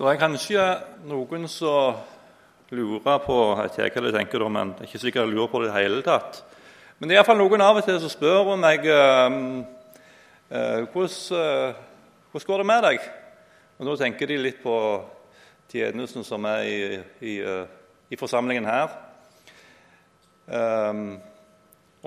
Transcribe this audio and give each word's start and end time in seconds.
Det 0.00 0.08
er 0.08 0.16
kanskje 0.16 0.62
noen 1.10 1.42
som 1.52 1.98
lurer 2.72 3.18
på 3.20 3.34
jeg 3.36 3.66
vet 3.76 3.90
ikke 3.90 4.12
tenker 4.14 4.40
da, 4.40 4.46
men 4.48 4.70
det 4.72 4.80
er 4.80 4.88
ikke 4.88 5.00
sikkert 5.02 5.26
jeg 5.26 5.32
lurer 5.34 5.48
på 5.52 5.58
det 5.60 5.66
i 5.66 5.68
det 5.68 5.80
hele 5.82 5.98
tatt. 6.06 6.38
Men 6.96 7.10
det 7.10 7.12
er 7.12 7.18
iallfall 7.18 7.36
noen 7.36 7.60
av 7.60 7.76
og 7.76 7.84
til 7.84 7.98
som 8.00 8.08
spør 8.08 8.48
meg 8.56 8.86
eh, 8.88 9.34
uh, 10.56 10.86
hvordan, 10.94 11.74
uh, 12.32 12.46
går 12.46 12.62
det 12.62 12.66
med 12.70 12.80
deg. 12.86 13.04
Og 13.76 13.90
Da 13.90 13.96
tenker 14.00 14.30
de 14.30 14.38
litt 14.40 14.62
på 14.62 14.76
tjenesten 15.68 16.24
som 16.24 16.48
er 16.48 16.62
i, 16.64 16.78
i, 17.20 17.34
uh, 17.44 17.66
i 18.08 18.16
forsamlingen 18.16 18.68
her. 18.70 18.94
Um, 20.48 21.18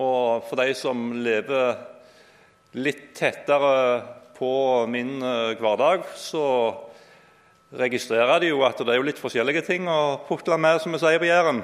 og 0.01 0.47
for 0.47 0.63
de 0.63 0.73
som 0.73 1.11
lever 1.21 1.77
litt 2.73 3.05
tettere 3.21 3.77
på 4.33 4.51
min 4.89 5.21
hverdag, 5.21 6.09
så 6.17 6.41
registrerer 7.73 8.39
de 8.43 8.51
jo 8.51 8.61
at 8.65 8.77
det 8.77 8.93
er 8.93 8.99
jo 8.99 9.07
litt 9.07 9.21
forskjellige 9.21 9.63
ting 9.65 9.87
å 9.89 10.19
putle 10.27 10.57
med, 10.61 10.81
som 10.81 10.93
vi 10.93 11.01
sier 11.01 11.21
på 11.21 11.29
Jæren. 11.29 11.63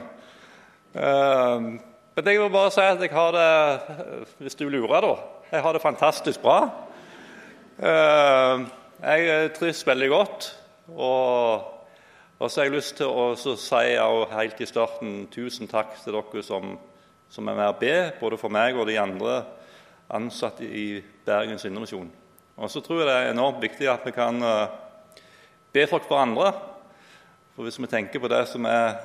Uh, 0.96 1.78
men 2.18 2.30
jeg 2.32 2.42
vil 2.42 2.52
bare 2.52 2.72
si 2.74 2.84
at 2.84 3.02
jeg 3.04 3.14
har 3.14 3.36
det 3.36 3.98
hvis 4.42 4.58
du 4.58 4.66
lurer, 4.70 5.06
da, 5.06 5.12
jeg 5.52 5.64
har 5.66 5.76
det 5.76 5.84
fantastisk 5.84 6.42
bra. 6.44 6.64
Uh, 7.80 8.66
jeg 9.00 9.52
trives 9.56 9.86
veldig 9.88 10.10
godt. 10.10 10.50
og 10.98 12.50
så 12.50 12.60
har 12.60 12.66
jeg 12.66 12.76
lyst 12.76 12.98
til 12.98 13.08
å 13.08 13.36
si 13.36 13.86
helt 14.34 14.62
i 14.62 14.68
starten 14.68 15.28
tusen 15.32 15.68
takk 15.68 15.94
til 16.04 16.18
dere 16.18 16.44
som, 16.44 16.78
som 17.30 17.48
er 17.48 17.56
med 17.56 17.68
og 17.68 17.80
be, 17.80 17.96
både 18.20 18.38
for 18.42 18.50
meg 18.50 18.76
og 18.76 18.88
de 18.88 18.98
andre 19.00 19.44
ansatte 20.10 20.66
i 20.66 21.04
Bergens 21.26 21.66
Indremisjon. 21.70 22.10
Og 22.58 22.72
så 22.72 22.82
tror 22.82 23.04
jeg 23.04 23.08
det 23.08 23.16
er 23.16 23.32
enormt 23.32 23.62
viktig 23.62 23.88
at 23.88 24.04
vi 24.04 24.12
kan 24.12 24.42
uh, 24.44 24.89
be 25.74 25.86
for 25.90 26.04
hverandre. 26.06 26.54
For 27.56 27.68
hvis 27.68 27.80
vi 27.82 27.90
tenker 27.92 28.22
på 28.22 28.32
det 28.32 28.46
som 28.50 28.66
er 28.70 28.98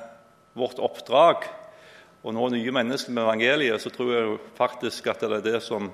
vårt 0.55 0.79
oppdrag, 0.79 1.45
å 2.25 2.33
nå 2.33 2.47
nye 2.49 2.73
mennesker 2.73 3.13
med 3.13 3.21
evangeliet, 3.21 3.81
så 3.81 3.91
tror 3.93 4.11
jeg 4.13 4.37
faktisk 4.57 5.11
at 5.11 5.21
det 5.21 5.37
er 5.37 5.45
det 5.45 5.59
som 5.61 5.91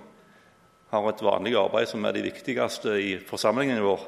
har 0.92 1.08
et 1.10 1.24
vanlig 1.24 1.58
arbeid 1.60 1.90
som 1.92 2.06
er 2.08 2.16
det 2.16 2.24
viktigste 2.24 2.96
i 3.00 3.12
forsamlingen 3.28 3.82
vår. 3.84 4.06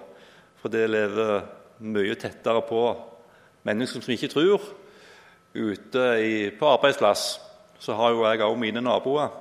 For 0.61 0.71
det 0.71 0.85
lever 0.87 1.43
mye 1.83 2.15
tettere 2.19 2.63
på 2.67 2.83
mennesker 3.67 4.03
som 4.03 4.15
ikke 4.15 4.31
tror. 4.31 4.69
Ute 5.53 6.05
i, 6.23 6.35
på 6.55 6.69
arbeidsplass 6.71 7.25
så 7.83 7.95
har 7.99 8.13
jo 8.13 8.23
jeg 8.23 8.43
òg 8.45 8.55
mine 8.59 8.83
naboer. 8.83 9.31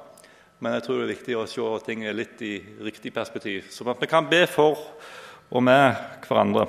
Men 0.62 0.76
jeg 0.76 0.86
tror 0.86 1.00
det 1.00 1.06
er 1.06 1.14
viktig 1.16 1.38
å 1.38 1.48
se 1.50 1.68
ting 1.86 2.02
litt 2.14 2.42
i 2.46 2.56
riktig 2.82 3.14
perspektiv, 3.14 3.70
sånn 3.70 3.90
at 3.94 4.02
vi 4.02 4.10
kan 4.10 4.28
be 4.30 4.44
for 4.50 4.78
og 5.52 5.62
med 5.62 5.98
hverandre. 6.26 6.66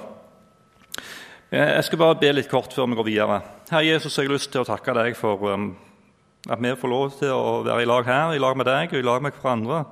Jeg 1.53 1.83
skal 1.85 1.99
bare 2.01 2.15
be 2.17 2.31
litt 2.33 2.47
kort 2.49 2.71
før 2.73 2.87
vi 2.89 2.95
går 2.97 3.05
videre. 3.05 3.35
Herre 3.69 3.85
Jesus, 3.85 4.15
jeg 4.17 4.25
har 4.25 4.33
lyst 4.33 4.49
til 4.49 4.63
å 4.63 4.65
takke 4.65 4.93
deg 4.97 5.13
for 5.13 5.43
um, 5.53 5.67
at 6.49 6.57
vi 6.57 6.71
får 6.81 6.89
lov 6.89 7.11
til 7.19 7.29
å 7.29 7.59
være 7.67 7.83
i 7.83 7.85
lag 7.85 8.07
her, 8.07 8.31
i 8.33 8.39
lag 8.41 8.55
med 8.57 8.65
deg 8.65 8.95
og 8.95 8.97
i 8.97 9.05
lag 9.05 9.21
med 9.21 9.35
hverandre 9.37 9.83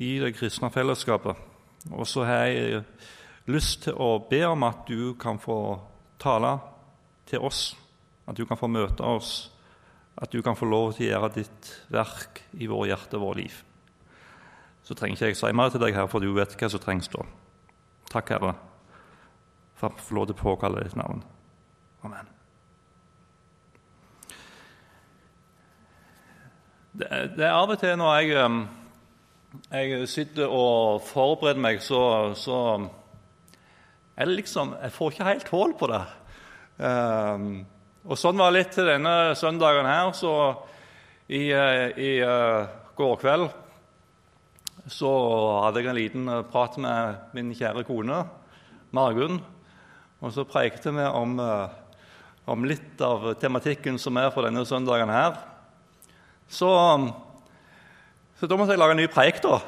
i 0.00 0.14
det 0.22 0.30
kristne 0.38 0.70
fellesskapet. 0.72 1.36
Og 1.92 2.08
så 2.08 2.24
har 2.24 2.48
jeg 2.48 2.80
lyst 3.52 3.82
til 3.84 4.00
å 4.00 4.14
be 4.30 4.40
om 4.48 4.64
at 4.64 4.88
du 4.88 5.12
kan 5.20 5.36
få 5.42 5.58
tale 6.24 6.54
til 7.28 7.44
oss, 7.44 7.74
at 8.24 8.40
du 8.40 8.46
kan 8.48 8.56
få 8.56 8.72
møte 8.72 9.04
oss, 9.04 9.50
at 10.16 10.32
du 10.32 10.40
kan 10.40 10.56
få 10.56 10.70
lov 10.72 10.94
til 10.96 11.10
å 11.10 11.10
gjøre 11.10 11.34
ditt 11.36 11.68
verk 11.92 12.40
i 12.56 12.70
våre 12.70 12.94
hjerte 12.94 13.20
og 13.20 13.26
vårt 13.26 13.42
liv. 13.42 13.60
Så 14.88 14.96
trenger 14.96 15.20
ikke 15.20 15.34
jeg 15.34 15.42
si 15.42 15.52
mer 15.52 15.68
til 15.68 15.84
deg, 15.84 15.92
her, 16.00 16.08
for 16.08 16.24
du 16.24 16.32
vet 16.32 16.56
hva 16.56 16.72
som 16.72 16.80
trengs 16.80 17.12
da. 17.12 17.28
Takk, 18.08 18.32
Herre, 18.32 18.56
for 19.78 19.92
å 19.92 20.02
få 20.02 20.18
lov 20.18 20.28
til 20.28 20.36
å 20.36 20.42
påkalle 20.42 20.82
ditt 20.84 20.98
navn. 20.98 21.22
Amen. 22.06 22.34
Det, 26.98 27.08
det 27.36 27.46
er 27.46 27.54
av 27.54 27.70
og 27.70 27.78
til 27.78 27.94
når 28.00 28.14
jeg, 28.18 28.44
um, 28.44 28.62
jeg 29.70 30.08
sitter 30.10 30.50
og 30.50 31.02
forbereder 31.06 31.62
meg, 31.62 31.82
så, 31.84 32.00
så 32.34 32.58
det 34.18 34.32
liksom 34.32 34.72
Jeg 34.82 34.90
får 34.96 35.12
ikke 35.12 35.28
helt 35.28 35.52
hull 35.54 35.76
på 35.78 35.86
det. 35.92 36.02
Um, 36.82 37.62
og 38.08 38.18
Sånn 38.18 38.40
var 38.40 38.50
det 38.50 38.58
litt 38.58 38.74
til 38.74 38.88
denne 38.88 39.14
søndagen 39.38 39.86
her. 39.86 40.10
Så 40.16 40.32
i, 41.28 41.52
eh, 41.54 41.92
i 41.94 42.10
uh, 42.24 42.66
går 42.98 43.18
kveld 43.20 43.50
så 44.88 45.10
hadde 45.64 45.82
jeg 45.82 45.90
en 45.90 45.98
liten 45.98 46.28
eh, 46.32 46.44
prat 46.48 46.76
med 46.80 47.34
min 47.36 47.52
kjære 47.56 47.84
kone, 47.88 48.22
Margunn. 48.96 49.40
Og 50.18 50.34
så 50.34 50.46
prekte 50.48 50.90
vi 50.94 51.04
om, 51.06 51.38
uh, 51.38 51.68
om, 52.50 52.64
litt 52.66 53.00
av 53.04 53.34
tematikken 53.40 53.98
som 54.02 54.18
er 54.18 54.32
for 54.34 54.48
denne 54.48 54.64
søndagen 54.66 55.10
her. 55.12 55.36
Så, 56.48 56.70
så 58.40 58.48
da 58.48 58.58
måtte 58.58 58.74
jeg 58.74 58.82
lage 58.82 58.96
en 58.96 59.02
ny 59.02 59.08
preik, 59.12 59.42
da. 59.44 59.60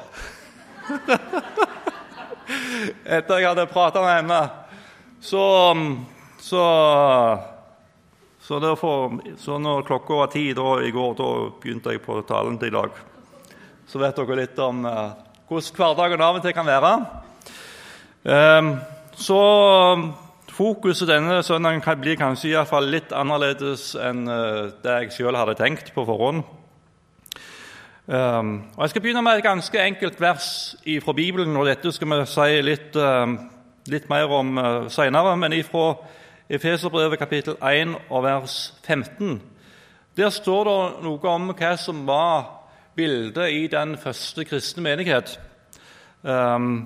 Etter 3.17 3.39
jeg 3.39 3.51
hadde 3.51 3.71
prata 3.71 4.03
med 4.03 4.17
henne. 4.19 4.41
Så 5.21 5.43
så, 6.41 7.37
så, 8.39 8.59
derfor, 8.59 9.19
så 9.37 9.59
når 9.59 9.83
klokka 9.85 10.13
var 10.13 10.29
ti 10.33 10.47
da, 10.57 10.79
i 10.81 10.89
går, 10.91 11.11
da 11.19 11.27
begynte 11.61 11.93
jeg 11.93 12.01
på 12.01 12.15
talen 12.25 12.55
til 12.57 12.71
i 12.71 12.73
dag. 12.73 12.95
Så 13.85 14.01
vet 14.01 14.17
dere 14.17 14.37
litt 14.39 14.61
om 14.63 14.79
eh, 14.89 15.11
hvordan 15.51 15.77
hverdagen 15.77 16.23
av 16.25 16.39
og 16.39 16.41
til 16.41 16.55
kan 16.57 16.65
være. 16.65 16.91
Eh, 18.25 18.71
så 19.21 19.39
fokuset 20.61 21.09
denne 21.09 21.39
søndagen 21.43 21.81
kan 21.81 21.97
bli 21.97 22.13
kanskje 22.19 22.51
i 22.51 22.65
fall 22.69 22.85
litt 22.93 23.13
annerledes 23.17 23.95
enn 23.97 24.27
eh, 24.29 24.67
det 24.83 24.97
jeg 24.99 25.15
sjøl 25.15 25.37
hadde 25.39 25.55
tenkt 25.57 25.89
på 25.95 26.03
forhånd. 26.05 26.43
Um, 28.05 28.51
og 28.75 28.83
Jeg 28.83 28.91
skal 28.91 29.01
begynne 29.01 29.23
med 29.25 29.39
et 29.39 29.45
ganske 29.45 29.81
enkelt 29.81 30.21
vers 30.21 30.75
fra 31.05 31.13
Bibelen, 31.17 31.57
og 31.57 31.65
dette 31.65 31.93
skal 31.95 32.11
vi 32.11 32.19
si 32.29 32.61
litt, 32.61 32.95
um, 32.95 33.37
litt 33.89 34.09
mer 34.11 34.33
om 34.37 34.57
uh, 34.57 34.67
seinere. 34.91 35.33
Men 35.37 35.57
ifra 35.57 35.95
Efeserbrevet 36.51 37.17
kapittel 37.17 37.55
1 37.57 37.95
og 38.09 38.23
vers 38.23 38.73
15. 38.85 39.41
Der 40.17 40.29
står 40.29 40.67
det 40.69 40.79
noe 41.07 41.31
om 41.31 41.53
hva 41.55 41.75
som 41.79 42.05
var 42.05 42.49
bildet 42.99 43.49
i 43.49 43.69
den 43.71 43.95
første 43.97 44.45
kristne 44.45 44.83
menighet. 44.85 45.39
Um, 46.21 46.83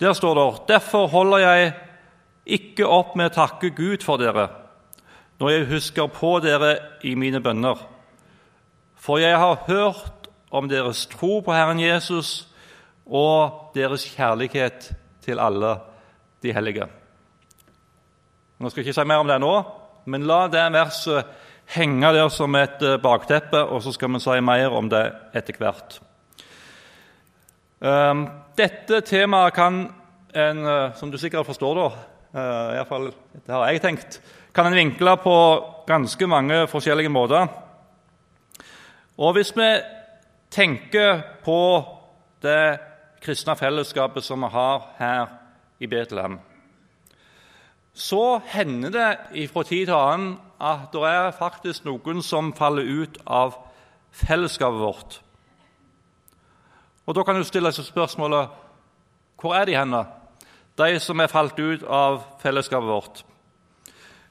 der 0.00 0.16
står 0.16 0.38
det 0.38 0.68
derfor 0.70 1.10
holder 1.12 1.44
jeg 1.44 1.74
ikke 2.46 2.86
opp 2.86 3.16
med 3.18 3.30
å 3.30 3.36
takke 3.42 3.72
Gud 3.74 4.04
for 4.06 4.22
dere 4.22 4.48
når 5.36 5.50
jeg 5.52 5.68
husker 5.68 6.06
på 6.08 6.30
dere 6.40 6.70
i 7.04 7.10
mine 7.18 7.42
bønner. 7.44 7.76
For 8.96 9.20
jeg 9.20 9.36
har 9.36 9.66
hørt 9.66 10.30
om 10.48 10.68
deres 10.70 11.04
tro 11.12 11.42
på 11.44 11.52
Herren 11.52 11.82
Jesus 11.82 12.46
og 13.04 13.74
deres 13.76 14.06
kjærlighet 14.14 14.88
til 15.26 15.42
alle 15.42 15.74
de 16.40 16.54
hellige. 16.56 16.88
Nå 18.56 18.70
skal 18.70 18.80
jeg 18.80 18.88
ikke 18.88 18.96
si 19.02 19.08
mer 19.10 19.20
om 19.20 19.28
det 19.28 19.36
nå, 19.42 19.52
men 20.08 20.24
la 20.24 20.46
det 20.48 20.64
verset 20.72 21.28
henge 21.76 22.12
der 22.14 22.28
som 22.32 22.54
et 22.56 22.82
eh, 22.82 22.98
bakteppe, 23.02 23.60
og 23.60 23.82
så 23.82 23.92
skal 23.92 24.12
vi 24.14 24.22
si 24.22 24.40
mer 24.40 24.72
om 24.72 24.88
det 24.88 25.04
etter 25.36 25.58
hvert. 25.60 25.98
Ehm, 27.82 28.26
dette 28.56 29.02
temaet 29.04 29.54
kan 29.54 29.80
en, 30.32 30.66
eh, 30.66 30.94
som 30.96 31.10
du 31.10 31.18
sikkert 31.18 31.46
forstår, 31.46 31.74
da, 31.74 31.90
uh, 32.34 32.72
i 32.72 32.78
hvert 32.78 32.90
fall 32.90 33.10
det 33.10 33.54
har 33.54 33.68
jeg 33.70 33.82
tenkt, 33.84 34.18
kan 34.54 34.70
en 34.70 34.78
vinkle 34.78 35.16
på 35.22 35.36
ganske 35.86 36.26
mange 36.26 36.64
forskjellige 36.70 37.12
måter. 37.12 37.46
Og 39.16 39.36
hvis 39.36 39.52
vi 39.56 39.68
tenker 40.50 41.22
på 41.44 41.60
det 42.42 42.78
kristne 43.22 43.56
fellesskapet 43.56 44.24
som 44.24 44.44
vi 44.44 44.52
har 44.52 44.92
her 44.98 45.26
i 45.80 45.88
Betlehem 45.90 46.38
så 47.96 48.40
hender 48.44 48.90
det 48.92 49.48
fra 49.48 49.62
tid 49.64 49.86
til 49.88 49.96
annen 49.96 50.34
at 50.60 50.90
det 50.92 51.00
er 51.08 51.32
faktisk 51.32 51.86
noen 51.88 52.20
som 52.24 52.52
faller 52.56 52.84
ut 52.84 53.16
av 53.24 53.56
fellesskapet 54.12 54.80
vårt. 54.80 55.16
Og 57.06 57.14
Da 57.14 57.22
kan 57.22 57.36
du 57.36 57.44
stille 57.44 57.72
seg 57.72 57.88
spørsmålet 57.88 58.52
hvor 59.40 59.54
er 59.54 59.64
de 59.64 59.76
henne, 59.76 60.04
de 60.76 61.00
som 61.00 61.20
er 61.20 61.32
falt 61.32 61.58
ut 61.58 61.84
av 61.84 62.22
fellesskapet 62.42 62.88
vårt? 62.88 63.22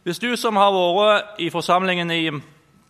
Hvis 0.05 0.21
du 0.21 0.35
som 0.37 0.57
har 0.61 0.73
vært 0.73 1.39
i 1.41 1.49
forsamlingen 1.49 2.11
i 2.13 2.23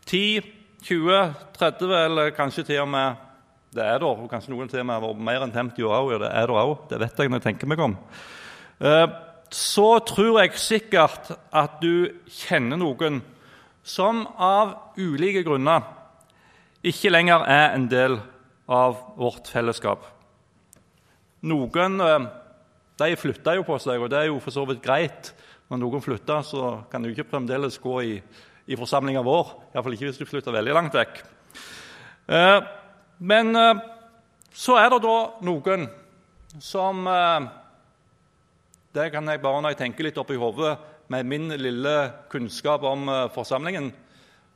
10, 0.06 0.42
20, 0.84 1.22
30 1.56 1.94
eller 2.00 2.34
kanskje 2.36 2.66
til 2.68 2.82
og 2.84 2.92
med 2.92 3.22
det 3.76 3.84
er 3.84 4.00
da, 4.00 4.10
kanskje 4.32 4.54
noen 4.54 4.70
til 4.72 4.80
og 4.80 4.88
med 4.88 4.96
har 4.96 5.04
vært 5.04 5.24
mer 5.28 5.44
enn 5.44 5.52
50 5.52 5.84
år 5.84 5.96
òg, 5.98 6.12
det 6.24 6.32
er 6.32 6.48
det 6.48 6.60
òg, 6.62 6.76
det 6.92 7.00
vet 7.02 7.20
jeg 7.20 7.32
når 7.32 7.42
jeg 7.42 7.46
tenker 7.50 7.68
meg 7.72 7.82
om. 7.84 7.96
Eh, 8.80 9.08
så 9.52 9.88
tror 10.08 10.40
jeg 10.42 10.60
sikkert 10.60 11.34
at 11.52 11.82
du 11.84 12.08
kjenner 12.32 12.80
noen 12.80 13.20
som 13.86 14.24
av 14.42 14.96
ulike 14.98 15.44
grunner 15.46 15.84
ikke 16.86 17.12
lenger 17.12 17.44
er 17.52 17.76
en 17.76 17.90
del 17.92 18.18
av 18.72 18.98
vårt 19.20 19.52
fellesskap. 19.52 20.08
Noen 21.46 22.00
eh, 22.02 22.28
de 23.00 23.16
flytta 23.20 23.56
jo 23.58 23.66
på 23.68 23.78
seg, 23.82 24.00
og 24.00 24.12
det 24.12 24.22
er 24.22 24.30
jo 24.30 24.40
for 24.44 24.56
så 24.56 24.64
vidt 24.70 24.84
greit 24.84 25.34
Når 25.68 25.80
noen 25.82 26.04
flytter, 26.04 26.44
så 26.46 26.86
kan 26.92 27.02
du 27.02 27.10
ikke 27.10 27.26
fremdeles 27.26 27.80
gå 27.82 27.96
i, 28.06 28.18
i 28.70 28.78
forsamlinga 28.78 29.24
vår. 29.26 29.48
Iallfall 29.74 29.96
ikke 29.98 30.12
hvis 30.12 30.20
du 30.20 30.28
flytter 30.30 30.54
veldig 30.54 30.76
langt 30.78 30.94
vekk. 30.94 31.24
Eh, 32.30 32.60
men 33.26 33.50
eh, 33.58 33.80
så 34.54 34.78
er 34.78 34.92
det 34.94 35.02
da 35.02 35.16
noen 35.42 35.88
som 36.62 37.02
eh, 37.10 37.48
Det 38.94 39.10
kan 39.12 39.28
jeg 39.28 39.42
bare 39.42 39.64
når 39.64 39.74
jeg 39.74 39.82
tenker 39.82 40.06
litt 40.06 40.22
oppi 40.22 40.38
hodet 40.38 40.76
med 41.10 41.26
min 41.26 41.50
lille 41.58 41.96
kunnskap 42.30 42.86
om 42.86 43.10
eh, 43.10 43.26
forsamlingen, 43.34 43.90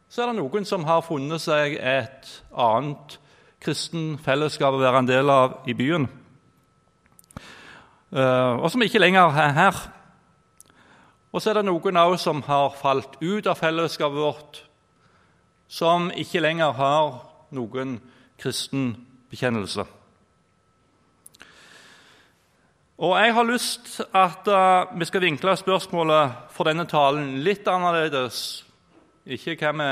så 0.09 0.24
er 0.24 0.31
det 0.31 0.39
noen 0.39 0.65
som 0.65 0.85
har 0.88 1.03
funnet 1.06 1.42
seg 1.44 1.75
et 1.77 2.30
annet 2.53 3.18
kristen 3.62 4.15
fellesskap 4.24 4.74
å 4.74 4.81
være 4.81 5.03
en 5.03 5.09
del 5.09 5.30
av 5.30 5.59
i 5.69 5.75
byen, 5.77 6.07
og 8.09 8.71
som 8.71 8.81
ikke 8.81 9.01
lenger 9.01 9.35
er 9.38 9.51
her. 9.53 9.81
Og 11.29 11.41
så 11.41 11.51
er 11.51 11.59
det 11.59 11.67
noen 11.67 12.00
òg 12.01 12.15
som 12.17 12.41
har 12.47 12.73
falt 12.79 13.19
ut 13.21 13.45
av 13.45 13.59
fellesskapet 13.59 14.17
vårt, 14.17 14.63
som 15.69 16.09
ikke 16.09 16.41
lenger 16.41 16.73
har 16.73 17.19
noen 17.53 18.00
kristen 18.41 18.95
bekjennelse. 19.29 19.85
Og 23.00 23.13
Jeg 23.15 23.33
har 23.33 23.45
lyst 23.47 24.01
at 24.11 24.47
uh, 24.51 25.00
vi 25.00 25.06
skal 25.06 25.21
vinkle 25.23 25.53
spørsmålet 25.56 26.50
for 26.51 26.67
denne 26.67 26.83
talen 26.89 27.38
litt 27.45 27.67
annerledes. 27.69 28.65
Ikke 29.23 29.56
hva 29.56 29.71
vi, 29.71 29.91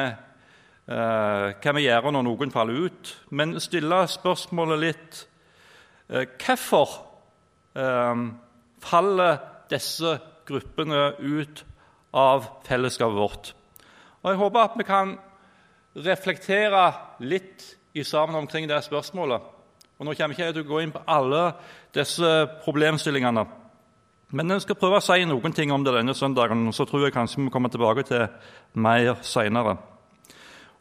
uh, 0.91 1.53
hva 1.53 1.75
vi 1.77 1.85
gjør 1.85 2.09
når 2.11 2.25
noen 2.27 2.51
faller 2.51 2.89
ut, 2.89 3.13
men 3.29 3.59
stille 3.63 4.03
spørsmålet 4.11 4.85
litt 4.87 5.25
Hvorfor 6.07 7.06
faller 8.83 9.39
disse 9.69 10.17
gruppene 10.47 11.11
ut 11.19 11.63
av 12.17 12.47
fellesskapet 12.67 13.17
vårt? 13.17 13.51
Og 14.23 14.31
Jeg 14.31 14.41
håper 14.41 14.63
at 14.63 14.77
vi 14.79 14.87
kan 14.87 15.17
reflektere 15.97 16.87
litt 17.19 17.63
i 17.97 18.03
sammen 18.03 18.35
omkring 18.35 18.67
det 18.69 18.81
spørsmålet. 18.85 19.41
Og 19.97 20.05
Nå 20.05 20.13
kommer 20.13 20.35
ikke 20.35 20.49
jeg 20.49 20.57
til 20.57 20.65
å 20.65 20.71
gå 20.71 20.81
inn 20.83 20.93
på 20.93 21.01
alle 21.09 21.43
disse 21.95 22.31
problemstillingene. 22.65 23.45
Men 24.35 24.51
jeg 24.51 24.65
skal 24.65 24.77
prøve 24.77 24.99
å 24.99 25.05
si 25.05 25.23
noen 25.25 25.53
ting 25.55 25.71
om 25.71 25.85
det 25.85 25.93
denne 25.95 26.13
søndagen, 26.17 26.65
og 26.67 26.75
så 26.75 26.85
tror 26.85 27.05
jeg 27.05 27.15
kanskje 27.15 27.45
vi 27.45 27.53
kommer 27.53 27.71
tilbake 27.71 28.03
til 28.09 28.25
mer 28.75 29.15
seinere. 29.23 29.77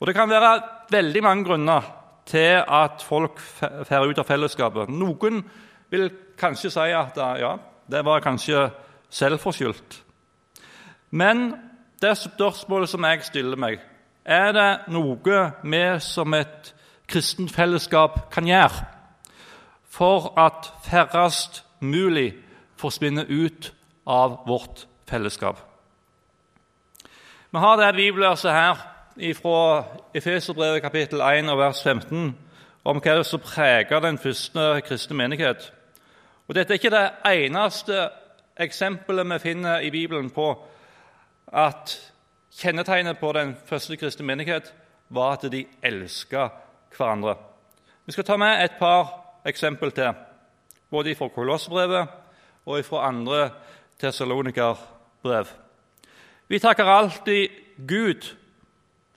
Det 0.02 0.14
kan 0.16 0.28
være 0.28 0.50
veldig 0.92 1.22
mange 1.24 1.46
grunner 1.46 1.86
til 2.26 2.58
at 2.58 3.04
folk 3.06 3.38
drar 3.62 4.10
ut 4.10 4.18
av 4.18 4.26
fellesskapet. 4.26 4.90
Noen 4.90 5.44
vil 5.90 6.10
kanskje 6.38 6.70
si 6.70 6.92
at 6.92 7.18
ja, 7.40 7.56
det 7.90 8.04
var 8.04 8.20
kanskje 8.20 8.70
selvforskyldt. 9.10 10.02
Men 11.10 11.54
det 12.02 12.16
spørsmålet 12.18 12.88
som 12.88 13.04
jeg 13.04 13.22
stiller 13.24 13.56
meg, 13.56 13.78
er 14.24 14.52
det 14.52 14.70
noe 14.92 15.42
vi 15.62 15.84
som 16.02 16.34
et 16.34 16.74
kristent 17.06 17.54
fellesskap 17.54 18.26
kan 18.34 18.48
gjøre 18.48 18.84
for 19.96 20.34
at 20.38 20.66
færrest 20.84 21.62
mulig 21.80 22.34
forsvinner 22.76 23.24
ut 23.28 23.72
av 24.06 24.42
vårt 24.46 24.86
fellesskap. 25.08 25.62
Vi 27.50 27.58
har 27.58 27.76
det 27.76 27.94
bibelverset 27.94 28.52
her 28.52 28.76
fra 29.38 29.84
Efeserbrevet 30.14 30.82
kapittel 30.82 31.20
1 31.20 31.48
og 31.48 31.58
vers 31.58 31.82
15 31.82 32.36
om 32.84 33.00
hva 33.00 33.22
som 33.24 33.40
preger 33.40 34.00
den 34.00 34.18
første 34.18 34.82
kristne 34.86 35.16
menighet. 35.16 35.72
Og 36.48 36.54
Dette 36.54 36.74
er 36.74 36.78
ikke 36.78 36.94
det 36.94 37.06
eneste 37.26 38.08
eksempelet 38.56 39.26
vi 39.32 39.38
finner 39.42 39.82
i 39.82 39.90
Bibelen 39.90 40.30
på 40.30 40.52
at 41.52 41.96
kjennetegnet 42.56 43.18
på 43.18 43.32
den 43.32 43.56
første 43.66 43.96
kristne 43.96 44.26
menighet 44.26 44.72
var 45.08 45.36
at 45.36 45.50
de 45.52 45.66
elska 45.82 46.48
hverandre. 46.96 47.34
Vi 48.06 48.12
skal 48.12 48.24
ta 48.24 48.36
med 48.36 48.64
et 48.64 48.78
par 48.78 49.10
eksempel 49.46 49.90
til, 49.92 50.14
både 50.90 51.14
fra 51.14 51.28
Kolossbrevet 51.28 52.08
og 52.66 52.84
fra 52.84 53.08
andre 53.08 53.50
Tessalonikerbrev. 53.98 55.46
Vi 56.48 56.58
takker 56.58 56.84
alltid 56.84 57.48
Gud, 57.88 58.34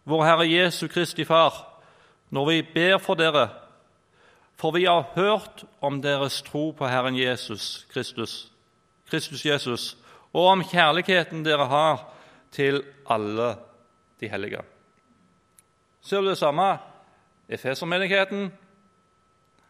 vår 0.03 0.23
Herre 0.23 0.49
Jesu 0.49 0.87
Kristi 0.87 1.25
Far, 1.25 1.53
når 2.29 2.45
vi 2.49 2.61
ber 2.73 2.97
for 2.97 3.13
dere, 3.13 3.49
for 4.59 4.75
vi 4.75 4.85
har 4.85 5.07
hørt 5.15 5.63
om 5.81 6.01
deres 6.03 6.41
tro 6.43 6.71
på 6.75 6.87
Herren 6.87 7.15
Jesus 7.15 7.87
Kristus, 7.93 8.51
Kristus 9.09 9.45
Jesus, 9.45 9.97
og 10.33 10.51
om 10.51 10.63
kjærligheten 10.63 11.45
dere 11.45 11.65
har 11.71 12.03
til 12.51 12.83
alle 13.09 13.55
de 14.19 14.29
hellige. 14.29 14.61
Ser 16.01 16.21
du 16.21 16.29
det 16.29 16.37
samme? 16.37 16.77
Efesermenigheten 17.49 18.51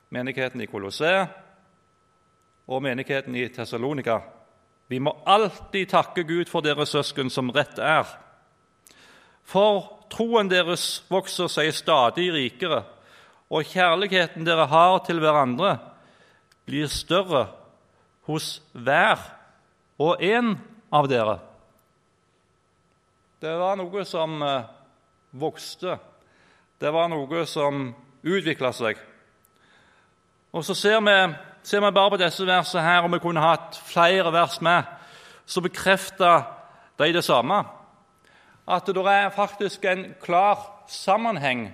menigheten 0.09 0.61
i 0.61 0.67
Colosseum 0.67 1.27
og 2.67 2.83
menigheten 2.83 3.35
i 3.35 3.47
Tessalonika. 3.49 4.19
Vi 4.87 4.99
må 4.99 5.13
alltid 5.25 5.89
takke 5.89 6.23
Gud 6.23 6.49
for 6.49 6.65
deres 6.65 6.89
søsken 6.89 7.29
som 7.29 7.51
rett 7.53 7.77
er. 7.81 8.07
For 9.45 9.85
troen 10.09 10.49
deres 10.49 11.03
vokser 11.09 11.49
seg 11.49 11.73
stadig 11.73 12.29
rikere, 12.33 12.83
og 13.49 13.65
kjærligheten 13.65 14.45
dere 14.45 14.67
har 14.69 14.99
til 15.05 15.19
hverandre, 15.21 15.77
blir 16.69 16.89
større 16.91 17.47
hos 18.29 18.59
hver 18.73 19.17
og 19.99 20.21
en 20.21 20.53
av 20.93 21.09
dere. 21.09 21.39
Det 23.41 23.55
var 23.57 23.77
noe 23.79 24.03
som 24.05 24.37
eh, 24.43 24.69
vokste. 25.39 25.97
Det 26.79 26.91
var 26.93 27.09
noe 27.09 27.45
som 27.49 27.89
utvikla 28.21 28.71
seg. 28.75 28.99
Og 30.53 30.65
så 30.65 30.75
ser 30.77 30.99
vi, 31.05 31.17
ser 31.63 31.81
vi 31.83 31.91
bare 31.95 32.13
på 32.13 32.21
disse 32.21 32.45
versene 32.45 32.85
her, 32.85 33.03
og 33.05 33.13
vi 33.13 33.21
kunne 33.23 33.43
hatt 33.43 33.79
flere 33.87 34.33
vers 34.33 34.59
med, 34.65 34.85
så 35.49 35.61
bekrefter 35.65 36.45
de 36.99 37.11
det 37.15 37.25
samme. 37.25 37.63
At 38.69 38.85
det 38.85 39.05
er 39.09 39.33
faktisk 39.33 39.85
en 39.89 40.11
klar 40.21 40.67
sammenheng 40.89 41.69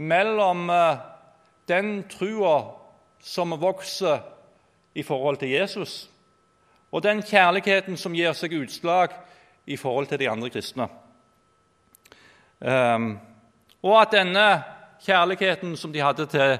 mellom 0.00 0.70
eh, 0.70 1.00
den 1.68 2.02
trua 2.08 2.56
som 3.20 3.52
vokser 3.60 4.22
i 4.94 5.02
forhold 5.02 5.36
til 5.42 5.52
Jesus, 5.52 6.08
og 6.90 7.04
den 7.04 7.20
kjærligheten 7.22 7.98
som 8.00 8.14
gir 8.16 8.32
seg 8.34 8.56
utslag 8.58 9.12
i 9.70 9.76
forhold 9.78 10.08
til 10.10 10.18
de 10.18 10.30
andre 10.30 10.50
kristne. 10.50 10.88
Um, 12.60 13.12
og 13.86 13.94
at 14.00 14.16
denne 14.16 14.46
kjærligheten 15.04 15.76
som 15.78 15.92
de 15.92 16.02
hadde 16.02 16.26
til 16.28 16.58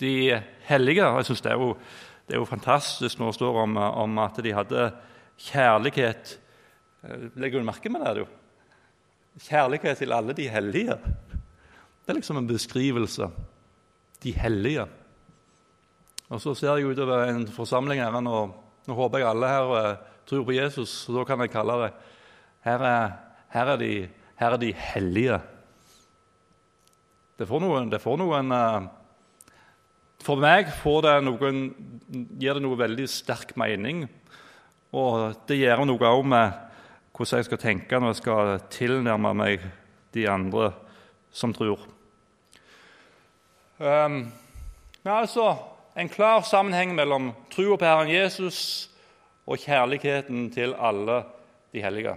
de 0.00 0.42
hellige. 0.68 1.06
og 1.06 1.16
Jeg 1.16 1.30
synes 1.30 1.40
det, 1.40 1.56
det, 2.28 2.34
er 2.34 2.38
jo 2.38 2.44
fantastisk 2.44 3.18
når 3.18 3.32
det 3.32 3.34
står 3.40 3.62
om, 3.62 3.76
om 3.76 4.18
at 4.18 4.44
de 4.44 4.52
hadde 4.54 4.92
kjærlighet 5.38 6.36
eh, 7.02 7.26
Legger 7.34 7.58
du 7.58 7.66
merke 7.66 7.90
med 7.90 8.04
det? 8.04 8.22
Jo? 8.22 8.28
Kjærlighet 9.48 9.98
til 9.98 10.12
alle 10.12 10.36
de 10.36 10.48
hellige. 10.48 10.98
Det 12.10 12.16
er 12.16 12.18
liksom 12.24 12.40
en 12.40 12.46
beskrivelse. 12.50 13.26
De 14.18 14.30
hellige. 14.34 14.82
Og 16.28 16.40
Så 16.42 16.56
ser 16.58 16.74
jeg 16.74 16.90
utover 16.90 17.28
en 17.30 17.44
forsamling 17.46 18.00
her, 18.02 18.16
og 18.18 18.24
nå 18.88 18.94
håper 18.98 19.22
jeg 19.22 19.28
alle 19.30 19.46
her 19.46 19.70
uh, 19.70 20.00
tror 20.26 20.42
på 20.42 20.56
Jesus, 20.56 20.88
så 21.04 21.14
da 21.14 21.22
kan 21.24 21.38
jeg 21.38 21.52
kalle 21.52 21.76
det 21.84 21.92
Her 22.66 22.82
er, 22.82 23.12
her 23.54 23.66
er, 23.66 23.76
de, 23.76 24.08
her 24.40 24.50
er 24.50 24.56
de, 24.56 24.72
hellige. 24.72 25.38
Det 27.38 27.46
får 27.46 27.60
noen, 27.60 27.92
det 27.94 28.02
får 28.02 28.18
noen 28.18 28.50
uh, 28.50 28.90
for 30.18 30.34
meg 30.34 30.66
det 30.66 31.14
noen, 31.22 31.62
gir 32.42 32.58
det 32.58 32.64
noe 32.66 32.76
veldig 32.76 33.06
sterk 33.06 33.54
mening. 33.54 34.08
Og 34.90 35.46
det 35.46 35.62
gjør 35.62 35.86
noe 35.86 36.10
òg 36.10 36.26
med 36.26 36.58
hvordan 37.14 37.38
jeg 37.38 37.52
skal 37.52 37.64
tenke 37.68 38.02
når 38.02 38.16
jeg 38.16 38.22
skal 38.24 38.58
tilnærme 38.68 39.32
meg 39.32 39.70
de 40.10 40.26
andre 40.26 40.72
som 41.30 41.54
tror. 41.54 41.99
Um, 43.80 44.32
men 45.02 45.12
altså 45.14 45.56
en 45.96 46.08
klar 46.08 46.42
sammenheng 46.44 46.94
mellom 46.94 47.30
troa 47.50 47.76
på 47.76 47.84
Herren 47.84 48.10
Jesus 48.12 48.90
og 49.46 49.56
kjærligheten 49.58 50.50
til 50.52 50.74
alle 50.78 51.22
de 51.72 51.82
hellige. 51.82 52.12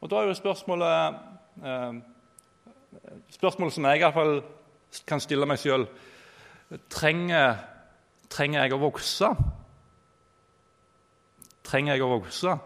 Og 0.00 0.10
Da 0.10 0.16
er 0.16 0.22
jo 0.22 0.34
spørsmålet 0.34 1.14
eh, 1.64 1.94
Spørsmålet 3.30 3.74
som 3.74 3.84
jeg 3.84 3.96
i 3.96 3.98
hvert 3.98 4.14
fall 4.14 4.42
kan 5.06 5.20
stille 5.20 5.46
meg 5.46 5.58
sjøl 5.60 5.84
Trenger, 6.90 7.56
trenger 8.30 8.62
jeg 8.62 8.72
å 8.72 8.80
vokse? 8.80 9.28
Trenger 11.64 11.94
jeg 11.94 12.02
å 12.06 12.12
vokse? 12.14 12.56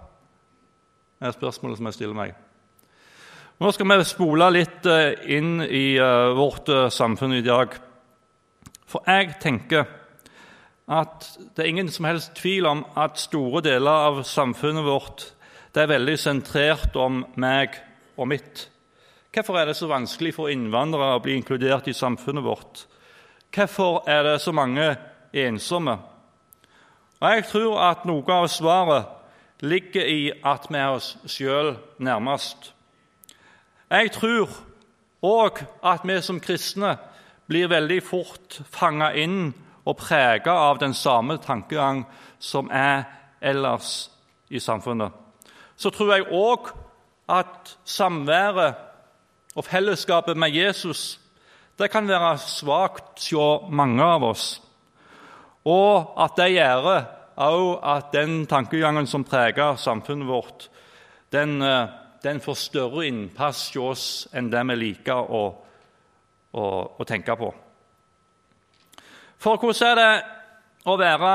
Det 1.18 1.26
er 1.26 1.38
spørsmålet 1.40 1.78
som 1.78 1.86
jeg 1.90 1.98
stiller 1.98 2.14
meg. 2.14 2.43
Nå 3.62 3.70
skal 3.70 3.86
vi 3.86 4.02
spole 4.02 4.48
litt 4.50 4.86
eh, 4.90 5.12
inn 5.30 5.60
i 5.62 5.94
eh, 5.94 6.32
vårt 6.34 6.66
eh, 6.74 6.88
samfunn 6.90 7.36
i 7.36 7.44
dag. 7.46 7.76
For 8.90 9.06
jeg 9.06 9.36
tenker 9.44 9.86
at 10.90 11.28
det 11.54 11.62
er 11.62 11.70
ingen 11.70 11.92
som 11.94 12.08
helst 12.08 12.34
tvil 12.40 12.66
om 12.66 12.82
at 12.98 13.22
store 13.22 13.62
deler 13.62 14.08
av 14.10 14.18
samfunnet 14.26 14.84
vårt 14.84 15.28
Det 15.70 15.84
er 15.84 15.90
veldig 15.90 16.16
sentrert 16.18 16.98
om 16.98 17.22
meg 17.38 17.78
og 18.18 18.28
mitt. 18.30 18.66
Hvorfor 19.34 19.58
er 19.58 19.70
det 19.70 19.78
så 19.78 19.86
vanskelig 19.90 20.34
for 20.34 20.50
innvandrere 20.50 21.14
å 21.14 21.22
bli 21.22 21.38
inkludert 21.38 21.86
i 21.90 21.94
samfunnet 21.94 22.42
vårt? 22.46 22.84
Hvorfor 23.54 24.02
er 24.10 24.22
det 24.26 24.36
så 24.42 24.52
mange 24.54 24.96
ensomme? 25.30 25.98
Og 27.22 27.26
Jeg 27.30 27.50
tror 27.54 27.80
at 27.86 28.06
noe 28.06 28.38
av 28.42 28.50
svaret 28.50 29.62
ligger 29.62 30.06
i 30.06 30.32
at 30.42 30.66
vi 30.70 30.78
er 30.78 30.94
oss 30.98 31.16
sjøl 31.26 31.76
nærmest. 31.98 32.73
Jeg 33.94 34.10
tror 34.10 34.50
òg 35.22 35.60
at 35.86 36.02
vi 36.02 36.16
som 36.22 36.40
kristne 36.42 36.96
blir 37.46 37.68
veldig 37.70 38.00
fort 38.02 38.56
fanga 38.74 39.12
inn 39.14 39.52
og 39.86 40.00
prega 40.00 40.50
av 40.50 40.80
den 40.82 40.96
samme 40.98 41.36
tankegang 41.38 42.00
som 42.42 42.72
er 42.74 43.04
ellers 43.38 44.08
i 44.50 44.58
samfunnet. 44.58 45.12
Så 45.76 45.94
tror 45.94 46.10
jeg 46.10 46.26
òg 46.26 46.72
at 47.30 47.76
samværet 47.84 48.82
og 49.54 49.64
fellesskapet 49.64 50.36
med 50.36 50.50
Jesus 50.50 51.20
det 51.78 51.90
kan 51.90 52.08
være 52.08 52.34
svakt 52.38 53.28
hos 53.30 53.70
mange 53.70 54.02
av 54.02 54.26
oss. 54.26 54.58
Og 55.64 56.18
at 56.18 56.34
det 56.38 56.50
gjør 56.56 57.04
òg 57.38 57.78
at 57.94 58.10
den 58.14 58.42
tankegangen 58.46 59.06
som 59.06 59.24
preger 59.24 59.78
samfunnet 59.78 60.26
vårt, 60.26 60.68
den, 61.30 61.62
eh, 61.62 61.88
den 62.24 62.40
får 62.40 62.56
større 62.56 63.04
innpass 63.08 63.66
hos 63.74 63.82
oss 63.84 64.06
enn 64.32 64.48
det 64.52 64.62
vi 64.70 64.76
liker 64.80 65.28
å, 65.28 65.42
å, 66.56 66.64
å 66.96 67.06
tenke 67.08 67.36
på. 67.36 67.50
For 69.44 69.60
hvordan 69.60 69.90
er 69.90 70.00
det 70.00 70.88
å 70.88 70.96
være 70.96 71.34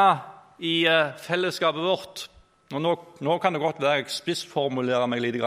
i 0.65 0.73
eh, 0.89 1.13
fellesskapet 1.21 1.85
vårt? 1.85 2.25
Og 2.73 2.81
nå, 2.81 2.95
nå, 3.25 3.37
kan 3.41 3.53
det 3.53 3.61
godt 3.61 3.81
være 3.81 4.01
jeg 4.01 4.13
spissformulerer 4.13 5.09
meg 5.09 5.21
litt, 5.23 5.37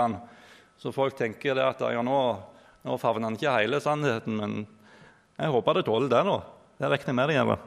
så 0.79 0.95
folk 0.95 1.15
tenker 1.19 1.59
at 1.63 1.83
ja, 1.83 2.03
nå, 2.03 2.21
nå 2.83 2.97
favner 2.99 3.29
han 3.29 3.39
ikke 3.39 3.55
hele 3.55 3.79
sannheten. 3.83 4.39
Men 4.39 4.57
jeg 5.39 5.53
håper 5.55 5.79
det 5.79 5.85
tåler 5.87 6.11
det. 6.11 6.23
nå. 6.27 6.41
Det 6.79 6.91
regner 6.91 7.13
jeg 7.13 7.19
med 7.19 7.31
det 7.31 7.37
gjør. 7.37 7.61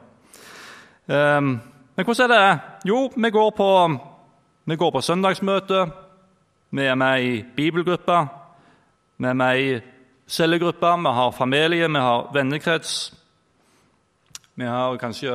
Um, 1.06 1.52
men 1.96 2.04
hvordan 2.04 2.32
er 2.32 2.34
det? 2.34 2.58
Jo, 2.90 2.98
vi 3.16 3.30
går 3.32 3.54
på, 3.56 3.70
vi 4.68 4.76
går 4.76 4.92
på 4.92 5.04
søndagsmøte. 5.04 5.86
Vi 6.70 6.82
er 6.82 6.94
med 6.98 7.22
i 7.22 7.44
bibelgruppa. 7.56 8.26
Vi 9.16 9.26
er 9.28 9.36
med 9.38 9.60
i 9.60 9.74
cellegruppa. 10.26 10.96
Vi 10.96 11.12
har 11.14 11.30
familie, 11.30 11.88
vi 11.88 11.98
har 12.02 12.30
vennekrets. 12.34 13.14
Vi 14.54 14.66
har 14.66 14.96
kanskje 14.98 15.30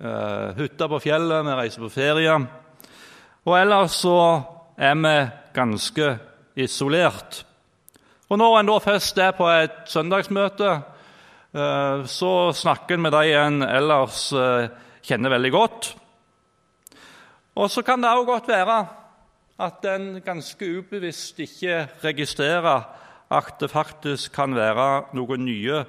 uh, 0.00 0.56
hytte 0.56 0.88
på 0.88 1.00
fjellet, 1.04 1.44
vi 1.44 1.58
reiser 1.58 1.84
på 1.84 1.92
ferie. 1.92 2.38
Og 3.44 3.58
ellers 3.58 3.98
så 4.00 4.16
er 4.78 4.96
vi 4.96 5.14
ganske 5.52 6.08
isolert. 6.56 7.44
Og 8.30 8.40
når 8.40 8.58
en 8.62 8.72
da 8.72 8.80
først 8.80 9.18
er 9.20 9.36
på 9.36 9.52
et 9.52 9.84
søndagsmøte, 9.92 10.72
uh, 11.52 12.00
så 12.08 12.34
snakker 12.56 12.96
en 12.96 13.04
med 13.04 13.12
de 13.12 13.36
en 13.44 13.62
ellers 13.68 14.30
uh, 14.32 14.72
kjenner 15.04 15.36
veldig 15.36 15.52
godt. 15.52 15.94
Og 17.60 17.68
så 17.70 17.84
kan 17.84 18.00
det 18.00 18.16
òg 18.16 18.24
godt 18.24 18.48
være 18.48 19.03
at 19.60 19.84
en 19.86 20.18
ganske 20.24 20.66
ubevisst 20.78 21.38
ikke 21.38 21.84
registrerer 22.02 22.88
at 23.30 23.54
det 23.60 23.70
faktisk 23.70 24.34
kan 24.34 24.54
være 24.54 25.14
noen 25.14 25.44
nye 25.46 25.84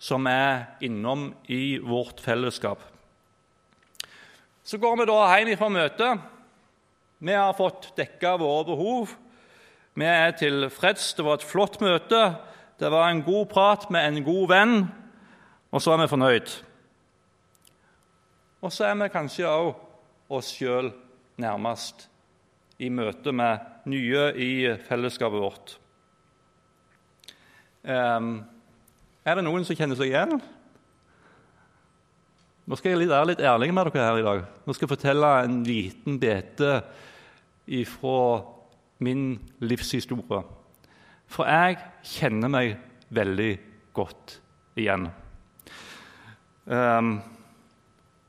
som 0.00 0.26
er 0.28 0.76
innom 0.84 1.30
i 1.48 1.78
vårt 1.78 2.20
fellesskap. 2.20 2.80
Så 4.64 4.80
går 4.80 4.96
vi 4.96 5.08
da 5.08 5.18
hjem 5.36 5.52
fra 5.60 5.68
møtet. 5.68 6.24
Vi 7.24 7.32
har 7.36 7.56
fått 7.56 7.92
dekka 7.96 8.34
våre 8.40 8.64
behov. 8.68 9.12
Vi 9.94 10.08
er 10.08 10.32
tilfreds. 10.36 11.12
Det 11.14 11.24
var 11.24 11.38
et 11.38 11.46
flott 11.46 11.78
møte. 11.84 12.22
Det 12.80 12.90
var 12.90 13.08
en 13.08 13.22
god 13.22 13.46
prat 13.52 13.86
med 13.92 14.08
en 14.08 14.24
god 14.24 14.48
venn, 14.50 14.74
og 15.70 15.82
så 15.82 15.92
er 15.94 16.00
vi 16.02 16.10
fornøyd. 16.10 16.54
Og 18.64 18.72
så 18.72 18.88
er 18.88 18.98
vi 18.98 19.12
kanskje 19.12 19.46
òg 19.46 19.70
oss 20.32 20.50
sjøl 20.56 20.90
nærmest 21.38 22.08
i 22.82 22.90
møte 22.90 23.32
med 23.34 23.86
nye 23.90 24.26
i 24.40 24.50
fellesskapet 24.88 25.42
vårt. 25.42 25.76
Er 27.84 29.36
det 29.36 29.44
noen 29.44 29.66
som 29.66 29.76
kjenner 29.76 29.98
seg 29.98 30.10
igjen? 30.10 30.38
Nå 32.64 32.78
skal 32.80 32.94
jeg 32.94 33.10
være 33.10 33.28
litt 33.28 33.42
ærlig 33.44 33.68
med 33.76 33.90
dere 33.92 34.06
her 34.08 34.18
i 34.18 34.24
dag. 34.24 34.44
Nå 34.64 34.72
skal 34.72 34.86
jeg 34.86 34.94
fortelle 34.94 35.32
en 35.44 35.58
liten 35.66 36.16
bete 36.20 36.78
fra 37.92 38.20
min 39.04 39.26
livshistorie. 39.60 40.40
For 41.28 41.48
jeg 41.48 41.76
kjenner 42.08 42.52
meg 42.52 42.76
veldig 43.14 43.52
godt 43.96 44.38
igjen. 44.80 45.08
Um, 46.64 47.18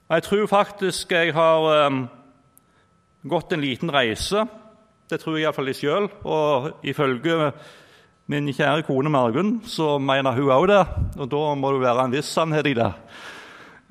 jeg 0.10 0.24
tror 0.28 0.48
faktisk 0.52 1.12
jeg 1.16 1.34
har 1.34 1.88
um, 1.88 2.06
gått 3.28 3.54
en 3.54 3.62
liten 3.62 3.92
reise. 3.92 4.46
Det 5.10 5.20
tror 5.22 5.38
jeg 5.38 5.46
iallfall 5.46 5.70
de 5.70 5.76
sjøl. 5.78 6.08
Og 6.24 6.86
ifølge 6.86 7.52
Min 8.26 8.48
kjære 8.50 8.82
kone 8.88 9.10
Margunn 9.14 9.60
så 9.70 10.00
mener 10.02 10.34
hun 10.34 10.50
òg 10.50 10.64
det, 10.72 10.80
og 11.22 11.28
da 11.30 11.42
må 11.54 11.70
det 11.76 11.82
være 11.84 12.06
en 12.08 12.14
viss 12.16 12.32
sannhet 12.34 12.66
i 12.66 12.72
det. 12.74 12.88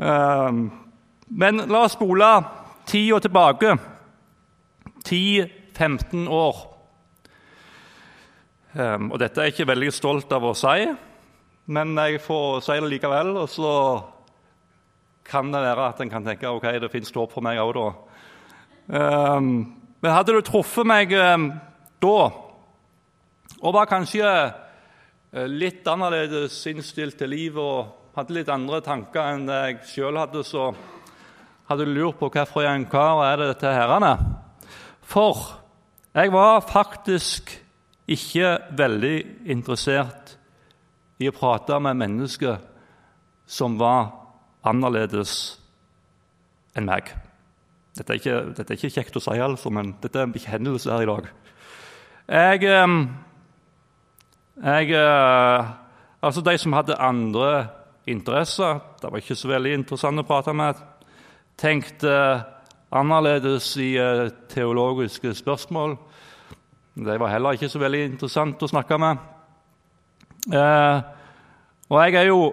Ehm, 0.02 0.64
men 1.30 1.62
la 1.70 1.84
oss 1.86 1.94
spole 1.94 2.30
tida 2.90 3.20
tilbake. 3.22 3.76
10-15 5.06 6.26
år. 6.26 6.56
Ehm, 8.74 9.12
og 9.12 9.22
dette 9.22 9.38
er 9.38 9.52
jeg 9.52 9.54
ikke 9.54 9.70
veldig 9.70 9.92
stolt 9.94 10.34
av 10.34 10.48
å 10.50 10.56
si, 10.58 10.88
men 11.70 11.94
jeg 11.94 12.18
får 12.26 12.64
si 12.66 12.80
det 12.80 12.90
likevel. 12.90 13.36
Og 13.38 13.46
så 13.54 13.76
kan 15.30 15.54
det 15.54 15.62
være 15.62 15.86
at 15.92 16.02
en 16.02 16.10
kan 16.10 16.26
tenke 16.26 16.50
ok, 16.50 16.72
det 16.82 16.90
fins 16.90 17.14
håp 17.14 17.30
for 17.38 17.46
meg 17.46 17.62
òg 17.62 17.70
da. 17.78 17.86
Ehm, 18.92 19.52
men 20.00 20.12
hadde 20.12 20.34
du 20.36 20.42
truffet 20.44 20.84
meg 20.86 21.12
da 22.04 22.16
og 23.64 23.72
var 23.72 23.88
kanskje 23.88 24.28
eh, 24.28 25.46
litt 25.48 25.86
annerledes 25.88 26.56
innstilt 26.68 27.16
til 27.20 27.32
livet 27.32 27.62
og 27.62 28.18
hadde 28.18 28.36
litt 28.36 28.50
andre 28.52 28.82
tanker 28.84 29.32
enn 29.32 29.48
jeg 29.48 29.78
sjøl 29.88 30.20
hadde, 30.20 30.44
så 30.44 30.68
hadde 31.70 31.86
du 31.88 31.94
lurt 31.96 32.20
på 32.20 32.28
hvorfor 32.28 32.66
jeg 32.66 32.82
en 32.82 32.88
kar 32.90 33.22
er 33.24 33.40
det 33.40 33.50
til 33.62 33.72
herrene. 33.74 34.12
For 35.00 35.40
jeg 36.14 36.32
var 36.34 36.60
faktisk 36.68 37.54
ikke 38.04 38.52
veldig 38.76 39.16
interessert 39.50 40.36
i 41.18 41.30
å 41.30 41.34
prate 41.34 41.80
med 41.80 41.98
mennesker 42.04 42.60
som 43.48 43.78
var 43.80 44.12
annerledes 44.64 45.54
enn 46.76 46.88
meg. 46.90 47.14
Dette 47.94 48.10
er 48.10 48.18
ikke, 48.18 48.38
dette 48.56 48.72
er 48.72 48.78
ikke 48.78 48.90
kjekt 48.90 49.16
å 49.18 49.22
si, 49.22 49.36
altså, 49.38 49.70
men 49.70 49.92
dette 50.02 50.18
er 50.18 50.26
en 50.26 50.34
bekjennelse 50.34 50.90
her 50.90 51.04
i 51.04 51.10
dag. 51.10 51.28
Jeg... 52.26 52.64
Eh, 52.64 52.96
jeg, 54.64 54.90
eh, 54.94 55.70
altså 56.22 56.40
De 56.40 56.52
som 56.58 56.72
hadde 56.72 56.94
andre 57.02 57.66
interesser, 58.06 58.78
det 59.02 59.10
var 59.10 59.18
ikke 59.18 59.34
så 59.34 59.48
veldig 59.50 59.72
interessant 59.74 60.22
å 60.22 60.26
prate 60.26 60.54
med, 60.54 60.78
tenkte 61.58 62.12
annerledes 62.94 63.72
i 63.82 63.94
eh, 63.98 64.28
teologiske 64.50 65.34
spørsmål. 65.34 65.96
Det 66.94 67.18
var 67.18 67.32
heller 67.34 67.58
ikke 67.58 67.70
så 67.70 67.82
veldig 67.82 68.04
interessant 68.12 68.62
å 68.62 68.70
snakke 68.70 68.98
med. 69.02 69.22
Og 71.90 71.98
jeg 71.98 72.14
er, 72.14 72.28
jo, 72.28 72.52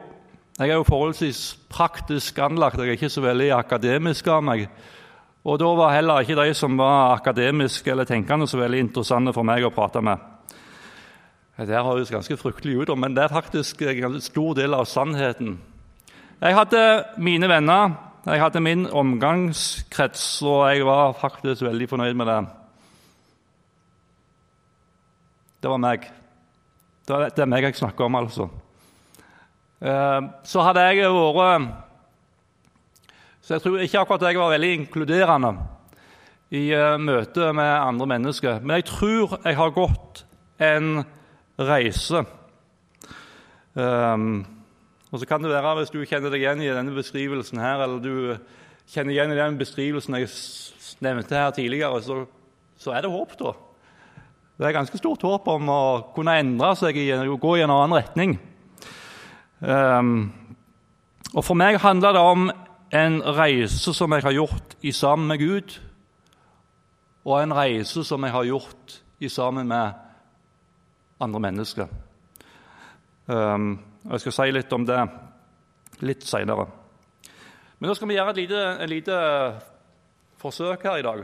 jeg 0.58 0.70
er 0.70 0.80
jo 0.80 0.88
forholdsvis 0.88 1.44
praktisk 1.70 2.40
anlagt, 2.42 2.82
jeg 2.82 2.90
er 2.90 2.98
ikke 2.98 3.14
så 3.14 3.22
veldig 3.26 3.52
akademisk 3.58 4.30
av 4.34 4.42
meg. 4.46 4.66
Og 5.42 5.58
da 5.58 5.72
var 5.74 5.96
heller 5.96 6.22
ikke 6.22 6.38
de 6.38 6.54
som 6.54 6.78
var 6.78 7.16
akademiske 7.16 7.90
eller 7.92 8.06
tenkende, 8.06 8.46
så 8.48 8.60
veldig 8.62 8.84
interessante 8.84 9.34
for 9.34 9.48
meg 9.48 9.66
å 9.66 9.74
prate 9.74 10.04
med. 10.06 10.22
Det 11.62 11.82
høres 11.82 12.14
ganske 12.14 12.38
fryktelig 12.38 12.78
ut, 12.82 12.94
men 12.98 13.16
det 13.18 13.26
er 13.26 13.34
faktisk 13.34 13.82
en 13.86 14.22
stor 14.22 14.56
del 14.58 14.74
av 14.78 14.88
sannheten. 14.90 15.58
Jeg 16.42 16.58
hadde 16.58 16.82
mine 17.22 17.50
venner, 17.50 17.94
jeg 18.26 18.42
hadde 18.42 18.62
min 18.62 18.88
omgangskrets, 18.88 20.24
og 20.46 20.64
jeg 20.70 20.86
var 20.86 21.14
faktisk 21.18 21.66
veldig 21.66 21.90
fornøyd 21.90 22.18
med 22.18 22.30
det. 22.30 22.40
Det 25.62 25.70
var 25.70 25.82
meg. 25.82 26.10
Det 27.06 27.42
er 27.42 27.50
meg 27.50 27.66
jeg 27.66 27.78
snakker 27.82 28.08
om, 28.08 28.18
altså. 28.18 28.50
Eh, 29.82 30.20
så 30.46 30.66
hadde 30.66 30.86
jeg 30.86 31.10
vært 31.10 31.91
Så 33.52 33.58
jeg 33.58 33.64
tror 33.66 33.82
ikke 33.84 34.00
akkurat 34.00 34.22
jeg 34.24 34.40
var 34.40 34.52
veldig 34.54 34.68
inkluderende 34.78 35.50
i 36.56 36.70
eh, 36.72 36.94
møte 37.04 37.50
med 37.52 37.68
andre 37.68 38.06
mennesker. 38.08 38.62
Men 38.64 38.78
jeg 38.80 38.86
tror 38.88 39.34
jeg 39.44 39.58
har 39.60 39.74
gått 39.76 40.22
en 40.64 41.02
reise. 41.60 42.22
Um, 43.76 44.46
og 45.12 45.20
så 45.20 45.28
kan 45.28 45.44
det 45.44 45.52
være, 45.52 45.76
Hvis 45.82 45.92
du 45.92 46.00
kjenner 46.06 46.32
deg 46.32 46.46
igjen 46.46 46.64
i 46.64 46.72
denne 46.72 46.96
beskrivelsen 46.96 47.60
her, 47.60 47.84
eller 47.84 48.00
du 48.00 48.40
kjenner 48.88 49.18
igjen 49.18 49.36
i 49.36 49.42
den 49.42 49.60
beskrivelsen 49.60 50.16
jeg 50.22 50.32
nevnte 51.04 51.36
her 51.36 51.52
tidligere, 51.52 52.00
så, 52.08 52.22
så 52.80 52.96
er 52.96 53.04
det 53.04 53.12
håp, 53.12 53.36
da. 53.36 53.52
Det 54.56 54.70
er 54.70 54.80
ganske 54.80 55.04
stort 55.04 55.28
håp 55.28 55.52
om 55.52 55.76
å 55.76 55.84
kunne 56.16 56.40
endre 56.40 56.72
seg 56.80 57.04
og 57.20 57.40
gå 57.44 57.58
i 57.60 57.68
en 57.68 57.76
annen 57.76 58.00
retning. 58.00 58.40
Um, 59.60 60.32
og 61.36 61.44
For 61.44 61.60
meg 61.60 61.84
handler 61.84 62.16
det 62.16 62.28
om 62.32 62.52
en 62.92 63.22
reise 63.24 63.94
som 63.96 64.12
jeg 64.12 64.26
har 64.26 64.36
gjort 64.36 64.76
i 64.84 64.92
sammen 64.92 65.30
med 65.32 65.40
Gud, 65.40 65.78
og 67.24 67.38
en 67.40 67.54
reise 67.56 68.04
som 68.04 68.24
jeg 68.26 68.34
har 68.34 68.48
gjort 68.50 68.98
i 69.22 69.30
sammen 69.30 69.70
med 69.70 69.94
andre 71.22 71.40
mennesker. 71.40 71.92
Um, 73.28 73.76
jeg 74.10 74.24
skal 74.24 74.36
si 74.36 74.48
litt 74.52 74.74
om 74.74 74.86
det 74.86 75.00
litt 76.02 76.26
seinere. 76.26 76.66
Men 77.78 77.92
nå 77.92 77.96
skal 77.96 78.10
vi 78.10 78.18
gjøre 78.18 78.34
et 78.34 78.42
lite, 78.42 78.64
et 78.82 78.90
lite 78.90 79.20
forsøk 80.42 80.84
her 80.90 81.00
i 81.00 81.06
dag. 81.06 81.24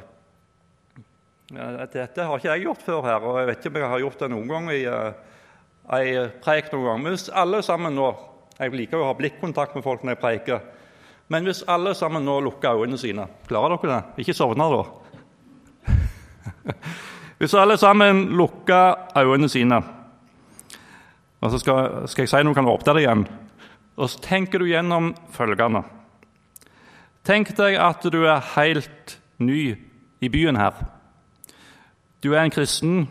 Dette 1.92 2.28
har 2.28 2.38
ikke 2.38 2.54
jeg 2.54 2.66
gjort 2.68 2.86
før 2.86 3.04
her, 3.08 3.26
og 3.26 3.40
jeg 3.42 3.50
vet 3.50 3.66
ikke 3.66 3.74
om 3.74 3.82
jeg 3.82 3.92
har 3.96 4.04
gjort 4.06 4.24
det 4.24 4.32
noen 4.32 4.50
gang 4.54 4.72
i 4.76 4.82
uh, 4.86 5.12
ei 5.98 6.28
preik 6.44 6.72
noen 6.72 6.92
gang. 6.92 7.04
Men 7.04 7.16
hvis 7.18 7.30
alle 7.34 7.64
sammen 7.66 7.96
nå 7.98 8.10
Jeg 8.58 8.74
liker 8.74 8.98
å 8.98 9.12
ha 9.12 9.14
blikkontakt 9.14 9.76
med 9.78 9.84
folk 9.86 10.02
når 10.02 10.16
jeg 10.16 10.18
preiker. 10.18 10.62
Men 11.28 11.44
hvis 11.44 11.66
alle 11.68 11.92
sammen 11.98 12.24
nå 12.24 12.40
lukker 12.46 12.80
øynene 12.80 13.00
sine 13.00 13.26
Klarer 13.50 13.76
dere 13.76 13.92
det? 13.92 14.24
Ikke 14.24 14.36
sovne, 14.38 14.64
da. 14.72 14.84
hvis 17.40 17.54
alle 17.54 17.78
sammen 17.78 18.30
lukker 18.40 19.18
øynene 19.18 19.50
sine 19.52 19.82
og 21.38 21.52
så 21.54 21.60
skal, 21.62 22.08
skal 22.10 22.26
jeg 22.26 22.32
si 22.32 22.40
noe, 22.46 22.56
kan 22.58 22.66
du 22.66 22.72
åpne 22.72 22.96
det 22.98 23.04
igjen. 23.04 23.28
Og 23.98 24.10
så 24.10 24.22
tenker 24.26 24.62
du 24.62 24.70
gjennom 24.70 25.12
følgende 25.34 25.84
Tenk 27.28 27.52
deg 27.58 27.76
at 27.84 28.06
du 28.08 28.22
er 28.24 28.46
helt 28.56 29.18
ny 29.44 29.76
i 30.24 30.30
byen 30.32 30.56
her. 30.56 30.78
Du 32.24 32.32
er 32.32 32.46
en 32.46 32.54
kristen, 32.54 33.02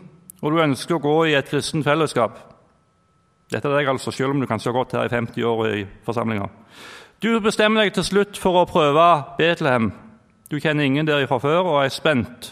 og 0.41 0.51
du 0.51 0.63
ønsker 0.63 0.97
å 0.97 1.03
gå 1.03 1.13
i 1.29 1.35
et 1.37 1.49
kristent 1.51 1.85
fellesskap. 1.85 2.39
Dette 3.53 3.69
er 3.69 3.77
deg, 3.77 3.91
altså, 3.91 4.11
selv 4.11 4.33
om 4.33 4.41
du 4.41 4.47
kanskje 4.49 4.71
har 4.71 4.79
gått 4.79 4.95
her 4.97 5.05
i 5.05 5.13
50 5.13 5.45
år 5.45 5.61
i 5.69 5.83
forsamlinga. 6.07 6.49
Du 7.17 7.31
bestemmer 7.41 7.81
deg 7.81 7.95
til 7.95 8.05
slutt 8.05 8.37
for 8.37 8.59
å 8.59 8.67
prøve 8.69 9.03
Betlehem. 9.39 9.87
Du 10.53 10.59
kjenner 10.61 10.85
ingen 10.85 11.07
der 11.07 11.25
fra 11.25 11.39
før 11.41 11.63
og 11.63 11.77
er 11.81 11.89
spent. 11.89 12.51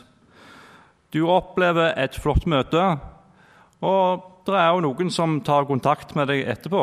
Du 1.14 1.28
opplever 1.30 1.94
et 2.02 2.18
flott 2.18 2.48
møte, 2.50 2.82
og 3.86 4.26
det 4.50 4.58
er 4.58 4.72
jo 4.74 4.82
noen 4.88 5.12
som 5.14 5.38
tar 5.46 5.68
kontakt 5.70 6.16
med 6.18 6.32
deg 6.34 6.42
etterpå. 6.50 6.82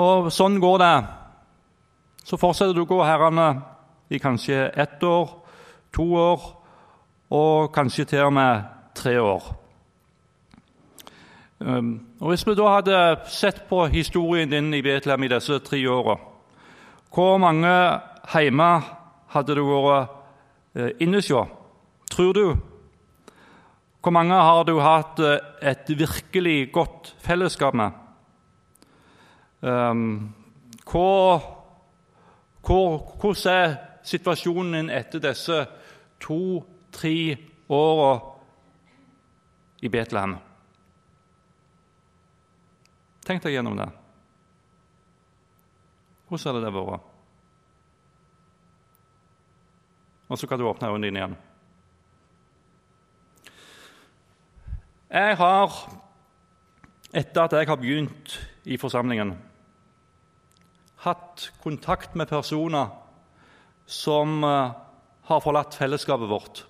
Og 0.00 0.32
sånn 0.32 0.56
går 0.64 0.80
det 0.80 0.94
så 2.24 2.38
fortsetter 2.40 2.72
du 2.72 2.86
å 2.86 2.88
gå 2.88 3.02
herrene 3.04 3.50
i 4.08 4.20
kanskje 4.22 4.70
ett 4.72 5.02
år, 5.04 5.28
to 5.92 6.06
år 6.16 6.52
og 7.36 7.72
kanskje 7.74 8.06
til 8.14 8.30
og 8.30 8.36
med 8.38 8.64
tre 8.96 9.18
år. 9.20 9.44
Og 11.62 12.28
Hvis 12.28 12.46
vi 12.46 12.54
da 12.58 12.68
hadde 12.74 12.98
sett 13.30 13.62
på 13.68 13.86
historien 13.86 14.50
din 14.50 14.74
i 14.74 14.82
Betlehem 14.82 15.22
i 15.22 15.30
disse 15.30 15.58
tre 15.62 15.80
åra, 15.90 16.16
hvor 17.12 17.38
mange 17.38 17.72
hjemme 18.32 18.68
hadde 19.34 19.56
du 19.56 19.62
vært 19.66 20.18
inne 20.74 20.92
inneskjå, 21.04 21.46
tror 22.10 22.32
du? 22.32 22.46
Hvor 24.02 24.10
mange 24.10 24.34
har 24.34 24.64
du 24.64 24.78
hatt 24.80 25.20
eh, 25.20 25.38
et 25.60 25.90
virkelig 25.98 26.72
godt 26.72 27.14
fellesskap 27.20 27.74
med? 27.74 27.90
Hvor 30.90 31.42
hvor, 32.66 33.16
hvordan 33.20 33.54
er 33.54 33.74
situasjonen 34.04 34.74
din 34.74 34.90
etter 34.90 35.18
disse 35.18 35.66
to-tre 36.22 37.36
åra 37.68 38.20
i 39.82 39.88
Betlehem? 39.88 40.36
Tenk 43.26 43.42
deg 43.44 43.54
gjennom 43.56 43.78
det. 43.78 43.88
Hvordan 46.28 46.54
hadde 46.54 46.64
det 46.66 46.74
vært? 46.74 47.08
Og 50.32 50.40
så 50.40 50.48
kan 50.48 50.58
du 50.58 50.64
åpne 50.64 50.88
øynene 50.88 51.08
dine 51.08 51.20
igjen. 51.20 51.38
Jeg 55.12 55.36
har, 55.36 55.74
etter 57.12 57.42
at 57.42 57.56
jeg 57.58 57.68
har 57.68 57.76
begynt 57.76 58.38
i 58.64 58.78
forsamlingen 58.80 59.34
hatt 61.02 61.48
kontakt 61.62 62.14
med 62.14 62.30
personer 62.30 62.92
som 63.86 64.44
eh, 64.46 64.74
har 65.28 65.42
forlatt 65.42 65.74
fellesskapet 65.74 66.30
vårt. 66.30 66.62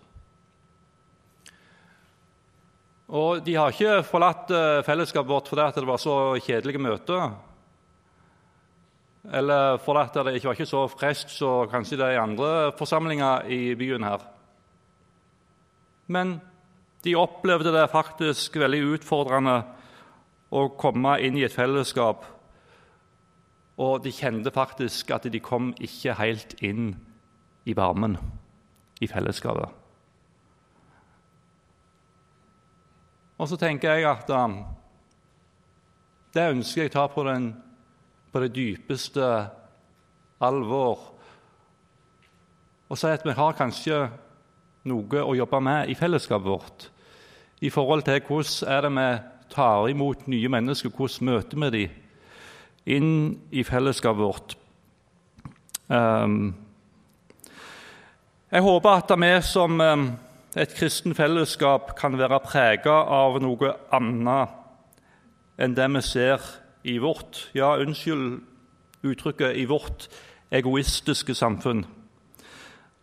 Og 3.12 3.42
De 3.44 3.54
har 3.58 3.72
ikke 3.72 4.02
forlatt 4.08 4.50
eh, 4.56 4.82
fellesskapet 4.86 5.28
vårt 5.28 5.50
fordi 5.50 5.66
det 5.76 5.88
var 5.88 6.00
så 6.00 6.16
kjedelige 6.40 6.80
møter, 6.80 7.34
eller 9.32 9.76
fordi 9.84 10.24
det 10.24 10.36
ikke 10.38 10.48
var 10.48 10.56
ikke 10.56 10.70
så 10.72 10.86
freskt 10.90 11.30
som 11.30 11.68
kanskje 11.70 11.98
det 12.00 12.06
er 12.08 12.16
i 12.16 12.22
andre 12.22 12.72
forsamlinger 12.78 13.46
i 13.52 13.74
byen 13.78 14.02
her. 14.08 14.24
Men 16.08 16.40
de 17.04 17.14
opplevde 17.18 17.70
det 17.74 17.90
faktisk 17.92 18.56
veldig 18.58 18.80
utfordrende 18.96 19.60
å 20.52 20.66
komme 20.78 21.18
inn 21.22 21.38
i 21.38 21.44
et 21.46 21.54
fellesskap 21.54 22.24
og 23.80 24.02
de 24.04 24.12
kjente 24.14 24.52
faktisk 24.52 25.10
at 25.14 25.26
de 25.32 25.40
kom 25.40 25.72
ikke 25.80 26.16
helt 26.18 26.56
inn 26.64 26.92
i 27.64 27.74
varmen, 27.76 28.18
i 29.00 29.08
fellesskapet. 29.08 29.81
Og 33.42 33.48
så 33.50 33.58
tenker 33.58 33.96
jeg 33.96 34.06
at 34.06 34.28
um, 34.30 34.60
det 36.30 36.44
ønsker 36.52 36.84
jeg 36.84 36.92
å 36.92 36.94
ta 36.94 37.06
på, 37.10 37.24
den, 37.26 37.48
på 38.30 38.42
det 38.44 38.52
dypeste 38.54 39.30
alvor. 40.46 41.08
Og 42.86 43.00
si 43.00 43.10
at 43.10 43.26
vi 43.26 43.34
har 43.34 43.58
kanskje 43.58 44.04
noe 44.86 45.24
å 45.26 45.34
jobbe 45.34 45.58
med 45.66 45.90
i 45.90 45.98
fellesskapet 45.98 46.46
vårt. 46.46 46.86
I 47.66 47.70
forhold 47.70 48.06
til 48.06 48.22
hvordan 48.28 48.70
er 48.76 48.86
det 48.86 48.94
vi 48.94 49.08
tar 49.56 49.90
imot 49.90 50.30
nye 50.30 50.54
mennesker, 50.54 50.94
hvordan 50.94 51.32
møter 51.32 51.66
vi 51.66 51.72
dem? 51.74 51.98
inn 52.84 53.38
i 53.54 53.62
fellesskapet 53.62 54.18
vårt. 54.22 54.54
Um, 55.86 56.54
jeg 58.50 58.64
håper 58.64 58.90
at 58.90 59.12
vi 59.22 59.30
som 59.46 59.80
ehm, 59.80 60.08
et 60.56 60.74
kristen 60.76 61.14
fellesskap 61.14 61.94
kan 61.96 62.18
være 62.20 62.40
prega 62.44 62.92
av 63.08 63.38
noe 63.40 63.70
annet 63.92 64.58
enn 65.56 65.76
det 65.76 65.86
vi 65.94 66.02
ser 66.04 66.44
i 66.84 66.98
vårt 67.00 67.46
Ja, 67.56 67.76
unnskyld 67.80 68.42
uttrykket 69.02 69.56
i 69.56 69.64
vårt 69.64 70.08
egoistiske 70.52 71.34
samfunn. 71.34 71.86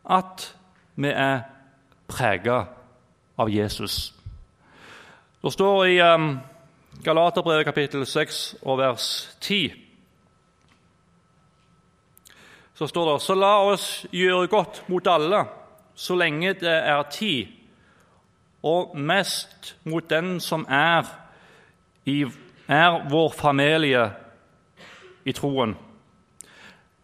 At 0.05 0.55
vi 0.95 1.09
er 1.09 1.41
prega 2.07 2.61
av 3.37 3.49
Jesus. 3.49 4.13
Det 5.41 5.53
står 5.53 5.85
i 5.85 5.99
um, 6.05 6.39
Galaterbrevet 7.03 7.65
kapittel 7.65 8.05
6 8.05 8.55
og 8.61 8.77
vers 8.77 9.29
10. 9.41 9.71
Så 12.75 12.87
står 12.87 13.13
det 13.13 13.21
så 13.21 13.35
la 13.35 13.55
oss 13.71 14.05
gjøre 14.13 14.47
godt 14.47 14.83
mot 14.87 15.07
alle 15.07 15.47
så 15.99 16.15
lenge 16.15 16.53
det 16.53 16.71
er 16.71 17.03
tid, 17.11 17.47
og 18.63 18.97
mest 18.97 19.75
mot 19.83 20.09
den 20.09 20.39
som 20.39 20.65
er, 20.69 21.03
i, 22.05 22.23
er 22.67 23.09
vår 23.09 23.33
familie 23.35 24.05
i 25.25 25.33
troen. 25.35 25.75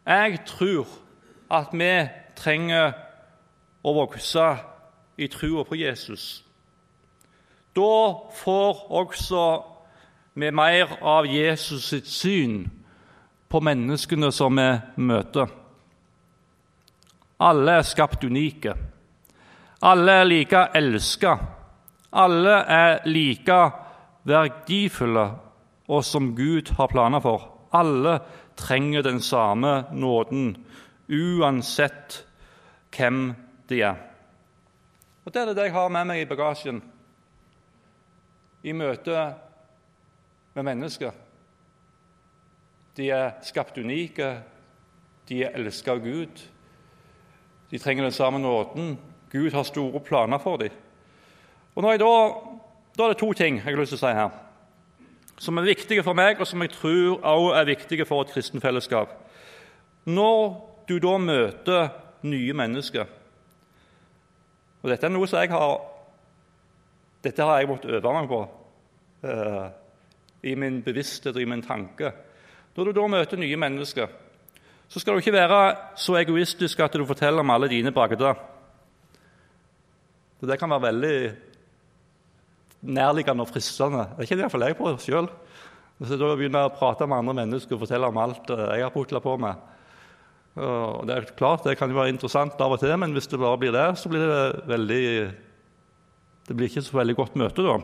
Jeg 0.05 0.39
tror 0.45 0.88
at 1.51 1.73
vi 1.75 1.91
trenger 2.36 2.93
å 3.84 3.93
vokse 3.99 4.47
i 5.17 5.27
troa 5.27 5.67
på 5.67 5.75
Jesus. 5.75 6.43
Da 7.75 8.15
får 8.39 8.81
også 8.91 9.43
vi 10.39 10.51
mer 10.51 10.97
av 11.03 11.27
Jesus 11.27 11.91
sitt 11.91 12.08
syn 12.08 12.63
på 13.51 13.60
menneskene 13.60 14.31
som 14.31 14.55
vi 14.55 14.71
møter. 15.03 15.51
Alle 17.39 17.80
er 17.80 17.88
skapt 17.88 18.24
unike. 18.24 18.76
Alle 19.82 20.12
er 20.21 20.26
like 20.26 20.67
elska. 20.76 21.38
Alle 22.12 22.62
er 22.71 23.00
like 23.06 23.60
verdifulle 24.24 25.26
og 25.88 26.04
som 26.06 26.32
Gud 26.36 26.71
har 26.78 26.88
planer 26.88 27.21
for. 27.21 27.52
Alle 27.74 28.19
trenger 28.56 29.02
den 29.02 29.19
samme 29.21 29.84
nåden, 29.91 30.56
uansett 31.10 32.24
hvem 32.95 33.34
de 33.69 33.82
er. 33.82 33.95
Og 35.26 35.34
Det 35.34 35.41
er 35.41 35.54
det 35.54 35.63
jeg 35.63 35.74
har 35.74 35.89
med 35.89 36.06
meg 36.06 36.21
i 36.21 36.30
bagasjen 36.30 36.82
i 38.63 38.74
møte 38.74 39.34
med 40.56 40.63
mennesker. 40.63 41.12
De 42.95 43.10
er 43.12 43.34
skapt 43.43 43.78
unike, 43.78 44.30
de 45.28 45.43
er 45.43 45.58
elsket 45.58 45.91
av 45.91 46.00
Gud. 46.02 46.41
De 47.71 47.80
trenger 47.82 48.04
den 48.04 48.12
samme 48.12 48.39
nåden, 48.39 48.97
Gud 49.32 49.51
har 49.51 49.63
store 49.63 49.99
planer 49.99 50.38
for 50.38 50.58
dem. 50.58 50.69
Og 51.75 51.84
da, 51.84 51.97
da 52.97 53.04
er 53.04 53.12
det 53.12 53.17
to 53.19 53.34
ting 53.34 53.58
jeg 53.58 53.65
har 53.65 53.82
lyst 53.82 53.91
til 53.95 53.99
å 53.99 54.04
si 54.06 54.13
her, 54.15 54.30
som 55.38 55.58
er 55.58 55.67
viktige 55.67 56.04
for 56.04 56.15
meg, 56.15 56.39
og 56.39 56.47
som 56.47 56.62
jeg 56.63 56.71
tror 56.71 57.17
også 57.19 57.56
er 57.60 57.67
viktige 57.67 58.06
for 58.08 58.23
et 58.23 58.32
kristenfellesskap. 58.32 59.12
Når 60.06 60.56
du 60.88 60.99
da 61.04 61.17
møter 61.17 61.89
nye 62.25 62.54
mennesker 62.54 63.06
Og 64.84 64.91
dette 64.91 65.08
er 65.08 65.13
noe 65.13 65.25
som 65.25 65.41
jeg 65.41 65.49
har 65.49 65.80
dette 67.25 67.41
har 67.41 67.58
jeg 67.58 67.69
måttet 67.71 67.95
øve 67.97 68.12
meg 68.13 68.28
på 68.30 68.39
uh, 69.25 69.65
i 70.45 70.54
min 70.62 70.84
bevissthet 70.86 71.34
og 71.34 71.41
i 71.41 71.47
min 71.49 71.63
tanke. 71.65 72.12
Når 72.75 72.86
du 72.86 72.91
da 72.93 73.08
møter 73.10 73.39
nye 73.41 73.58
mennesker, 73.58 74.12
så 74.88 75.02
skal 75.02 75.15
du 75.15 75.24
ikke 75.24 75.34
være 75.36 75.62
så 76.00 76.17
egoistisk 76.19 76.80
at 76.84 76.93
du 76.93 77.06
forteller 77.08 77.41
om 77.41 77.54
alle 77.54 77.69
dine 77.71 77.91
bragder. 77.91 78.38
Det 80.45 80.60
kan 80.62 80.69
være 80.69 80.88
veldig 80.91 81.17
nærliggende 82.86 83.45
og 83.45 83.50
fristende. 83.50 84.06
Det 84.12 84.19
er 84.19 84.28
ikke 84.28 84.38
det 84.38 84.45
iallfall 84.45 84.65
jeg 84.67 84.78
på 84.78 84.91
sjøl. 85.02 85.30
Så 86.06 86.17
da 86.19 86.34
begynner 86.36 86.67
å 86.67 86.76
prate 86.76 87.08
med 87.08 87.17
andre 87.17 87.38
mennesker 87.39 87.78
og 87.78 87.86
fortelle 87.86 88.10
om 88.12 88.19
alt 88.19 88.52
eh, 88.52 88.65
jeg 88.76 88.84
har 88.84 88.93
putla 88.93 89.21
på 89.24 89.38
med. 89.41 89.71
Og 90.56 91.08
det 91.08 91.15
er 91.15 91.26
klart, 91.36 91.65
det 91.67 91.76
kan 91.76 91.91
jo 91.91 91.98
være 91.98 92.13
interessant 92.13 92.62
av 92.63 92.71
og 92.71 92.80
til, 92.80 92.93
men 93.00 93.12
hvis 93.12 93.28
det 93.28 93.39
bare 93.41 93.60
blir 93.60 93.74
det, 93.76 93.89
så 94.00 94.12
blir 94.12 94.24
det 94.24 94.67
veldig 94.69 95.06
Det 96.48 96.56
blir 96.56 96.69
ikke 96.69 96.86
så 96.86 96.95
veldig 96.95 97.15
godt 97.15 97.36
møte, 97.36 97.63
da. 97.65 97.80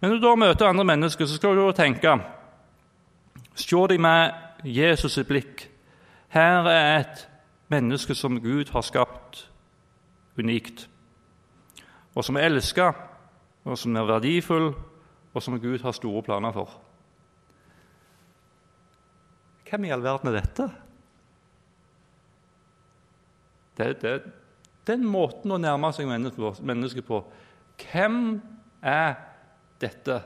Men 0.00 0.12
når 0.12 0.20
du 0.20 0.24
da 0.24 0.34
møter 0.38 0.68
andre 0.68 0.84
mennesker, 0.84 1.26
så 1.26 1.36
skal 1.36 1.58
du 1.58 1.72
tenke 1.76 2.20
Se 3.54 3.76
dem 3.88 4.00
med 4.00 4.32
Jesus' 4.64 5.20
i 5.20 5.24
blikk. 5.24 5.69
Her 6.30 6.66
er 6.70 7.00
et 7.00 7.22
menneske 7.70 8.14
som 8.14 8.38
Gud 8.42 8.70
har 8.70 8.86
skapt 8.86 9.44
unikt, 10.38 10.88
og 12.14 12.24
som 12.24 12.38
er 12.38 12.46
elska 12.48 12.92
og 13.64 13.78
som 13.78 13.96
er 13.96 14.06
verdifull, 14.08 14.72
og 15.34 15.42
som 15.42 15.58
Gud 15.60 15.82
har 15.82 15.94
store 15.94 16.22
planer 16.26 16.54
for. 16.54 16.72
Hvem 19.68 19.86
i 19.86 19.92
all 19.94 20.02
verden 20.02 20.30
er 20.30 20.40
dette? 20.40 20.66
Det, 23.78 23.90
det, 24.02 24.14
den 24.88 25.04
måten 25.06 25.52
å 25.54 25.60
nærme 25.60 25.92
seg 25.94 26.08
mennesket 26.10 27.06
på. 27.06 27.20
Hvem 27.80 28.40
er 28.82 29.14
dette 29.80 30.18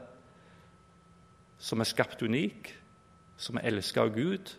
som 1.61 1.81
er 1.81 1.89
skapt 1.89 2.25
unik, 2.25 2.73
som 3.37 3.59
er 3.59 3.69
elsket 3.69 4.03
av 4.07 4.15
Gud, 4.17 4.55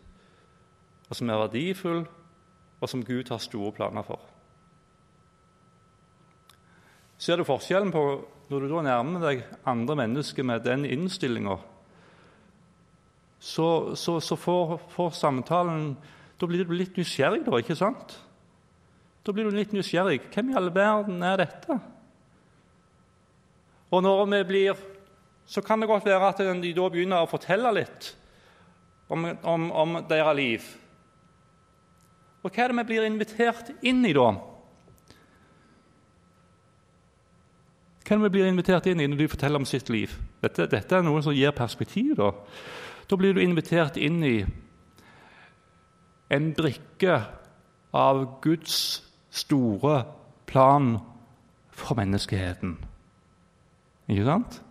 og 1.10 1.18
som 1.18 1.30
er 1.30 1.42
verdifull, 1.46 2.06
og 2.82 2.90
som 2.90 3.04
Gud 3.06 3.30
har 3.30 3.42
store 3.42 3.72
planer 3.76 4.06
for? 4.06 4.22
Ser 7.18 7.40
du 7.40 7.48
forskjellen 7.48 7.94
på 7.94 8.04
når 8.50 8.62
du 8.62 8.70
da 8.70 8.84
nærmer 8.86 9.24
deg 9.24 9.46
andre 9.66 9.96
mennesker 10.04 10.46
med 10.46 10.66
den 10.66 10.86
innstillinga, 10.86 11.58
så, 13.40 13.96
så, 13.96 14.20
så 14.22 14.38
får, 14.40 14.78
får, 14.90 15.12
samtalen 15.14 15.96
Da 16.40 16.48
blir 16.50 16.66
du 16.66 16.74
litt 16.76 16.98
nysgjerrig, 16.98 17.44
da, 17.46 17.60
ikke 17.62 17.78
sant? 17.78 18.16
Da 19.24 19.32
blir 19.32 19.48
du 19.48 19.56
litt 19.56 19.72
nysgjerrig. 19.72 20.18
Hvem 20.34 20.50
i 20.52 20.56
all 20.58 20.72
verden 20.74 21.22
er 21.24 21.38
dette? 21.40 21.78
Og 23.94 24.04
når 24.04 24.26
vi 24.34 24.42
blir 24.50 24.82
Så 25.46 25.62
kan 25.62 25.80
det 25.80 25.88
godt 25.88 26.06
være 26.06 26.28
at 26.28 26.40
de 26.42 26.74
da 26.74 26.88
begynner 26.90 27.22
å 27.22 27.30
fortelle 27.30 27.70
litt 27.72 28.16
om, 29.14 29.28
om, 29.44 29.68
om 29.72 30.00
deres 30.10 30.36
liv. 30.36 30.66
Og 32.46 32.54
hva 32.54 32.62
er 32.62 32.70
det 32.70 32.78
vi 32.78 32.90
blir 32.92 33.08
invitert 33.08 33.72
inn 33.82 34.04
i 34.06 34.14
da? 34.14 34.28
Hva 38.06 38.14
er 38.14 38.20
det 38.20 38.28
vi 38.28 38.34
blir 38.36 38.52
invitert 38.52 38.86
inn 38.92 39.02
i 39.02 39.08
når 39.10 39.24
de 39.24 39.32
forteller 39.32 39.64
om 39.64 39.66
sitt 39.66 39.90
liv? 39.90 40.14
Dette, 40.44 40.68
dette 40.70 40.94
er 40.94 41.02
noe 41.08 41.24
som 41.26 41.34
gir 41.34 41.56
perspektiv. 41.58 42.14
Da. 42.20 42.30
da 43.10 43.18
blir 43.18 43.34
du 43.34 43.42
invitert 43.42 43.98
inn 43.98 44.22
i 44.22 44.36
en 46.30 46.52
brikke 46.58 47.18
av 47.98 48.22
Guds 48.46 48.78
store 49.34 50.04
plan 50.46 51.00
for 51.74 51.98
menneskeheten. 51.98 52.78
Ikke 54.06 54.30
sant? 54.30 54.62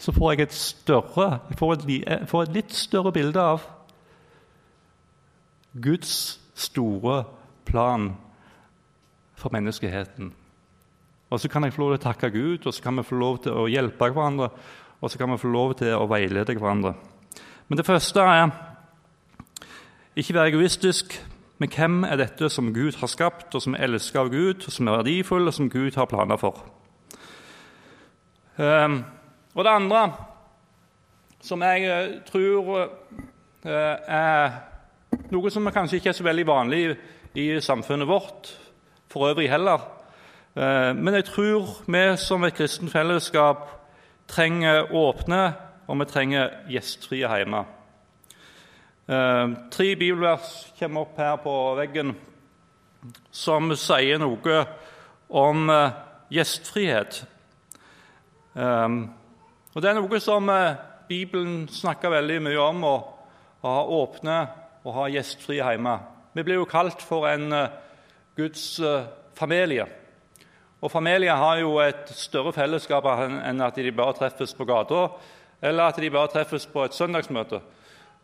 Så 0.00 0.16
får 0.16 0.32
jeg 0.32 0.48
et 0.48 0.56
større, 0.56 1.30
jeg 1.50 1.60
får 1.60 1.76
et, 1.76 1.88
jeg 2.00 2.28
får 2.28 2.48
et 2.48 2.56
litt 2.56 2.72
større 2.76 3.12
bilde 3.12 3.40
av 3.52 3.68
Guds 5.82 6.40
store 6.54 7.24
plan 7.66 8.12
for 9.34 9.50
menneskeheten. 9.52 10.32
Og 11.30 11.40
Så 11.40 11.48
kan 11.48 11.64
jeg 11.64 11.72
få 11.72 11.82
lov 11.82 11.96
til 11.96 12.00
å 12.00 12.12
takke 12.12 12.30
Gud, 12.30 12.66
og 12.66 12.74
så 12.74 12.82
kan 12.82 12.96
vi 12.96 13.02
få 13.02 13.14
lov 13.18 13.38
til 13.42 13.52
å 13.52 13.66
hjelpe 13.66 14.12
hverandre 14.12 14.50
og 15.04 15.10
så 15.10 15.18
kan 15.18 15.32
vi 15.32 15.38
få 15.38 15.50
lov 15.52 15.74
til 15.76 15.92
å 15.92 16.06
veilede 16.08 16.54
hverandre. 16.56 16.94
Men 17.68 17.76
det 17.76 17.84
første 17.84 18.22
er 18.24 18.48
ikke 20.16 20.34
være 20.34 20.54
egoistisk. 20.54 21.18
Men 21.58 21.70
hvem 21.70 21.98
er 22.08 22.16
dette 22.18 22.48
som 22.50 22.72
Gud 22.74 22.96
har 22.98 23.10
skapt, 23.12 23.54
og 23.54 23.62
som 23.62 23.76
er 23.76 23.84
elsket 23.84 24.20
av 24.22 24.30
Gud, 24.32 24.64
og 24.64 24.72
som 24.72 24.88
er 24.88 24.96
verdifull, 24.96 25.46
og 25.46 25.54
som 25.54 25.68
Gud 25.70 25.96
har 25.96 26.08
planer 26.08 26.40
for? 26.40 26.64
Um, 28.56 29.02
og 29.54 29.64
det 29.64 29.74
andre 29.74 30.02
som 31.44 31.62
jeg 31.62 31.84
uh, 31.90 32.16
tror 32.24 32.72
uh, 32.72 33.68
er 33.68 34.56
noe 35.32 35.50
som 35.52 35.68
kanskje 35.72 36.00
ikke 36.00 36.10
er 36.12 36.16
så 36.18 36.26
veldig 36.26 36.46
vanlig 36.48 36.82
i 37.38 37.46
samfunnet 37.62 38.08
vårt, 38.08 38.50
for 39.10 39.30
øvrig 39.30 39.48
heller. 39.50 39.80
Eh, 40.56 40.92
men 40.96 41.14
jeg 41.14 41.24
tror 41.30 41.70
vi 41.86 42.02
som 42.20 42.44
et 42.44 42.54
kristent 42.54 42.92
fellesskap 42.92 43.68
trenger 44.28 44.92
åpne, 44.92 45.54
og 45.86 46.00
vi 46.00 46.04
trenger 46.08 46.52
gjestfrie 46.70 47.28
hjemme. 47.28 47.64
Eh, 49.08 49.46
tre 49.70 49.94
bibelvers 49.96 50.72
kommer 50.78 51.04
opp 51.04 51.18
her 51.18 51.36
på 51.42 51.54
veggen 51.80 52.14
som 53.30 53.74
sier 53.76 54.18
noe 54.18 54.60
om 55.28 55.70
eh, 55.70 55.96
gjestfrihet. 56.30 57.24
Og 58.54 59.82
Det 59.82 59.88
er 59.90 59.96
noe 59.98 60.18
som 60.22 60.46
Bibelen 61.08 61.64
snakker 61.68 62.12
veldig 62.12 62.36
mye 62.46 62.60
om, 62.62 62.84
å 62.86 62.94
ha 63.66 63.80
åpne 63.82 64.36
og 64.84 64.94
ha 64.98 65.08
gjestfrie 65.12 65.64
hjemme. 65.64 65.98
Vi 66.34 66.44
blir 66.44 66.60
jo 66.60 66.68
kalt 66.68 67.02
for 67.02 67.28
en 67.30 67.50
Guds 68.36 68.80
eh, 68.80 69.06
familie. 69.34 69.86
Og 70.84 70.90
Familier 70.90 71.34
har 71.34 71.58
jo 71.62 71.78
et 71.80 72.10
større 72.12 72.52
fellesskap 72.52 73.06
enn 73.08 73.62
at 73.64 73.78
de 73.80 73.92
bare 73.94 74.16
treffes 74.18 74.52
på 74.54 74.66
gata 74.68 75.06
eller 75.64 75.88
at 75.88 76.00
de 76.02 76.10
bare 76.12 76.28
treffes 76.28 76.66
på 76.68 76.82
et 76.84 76.96
søndagsmøte. 76.96 77.60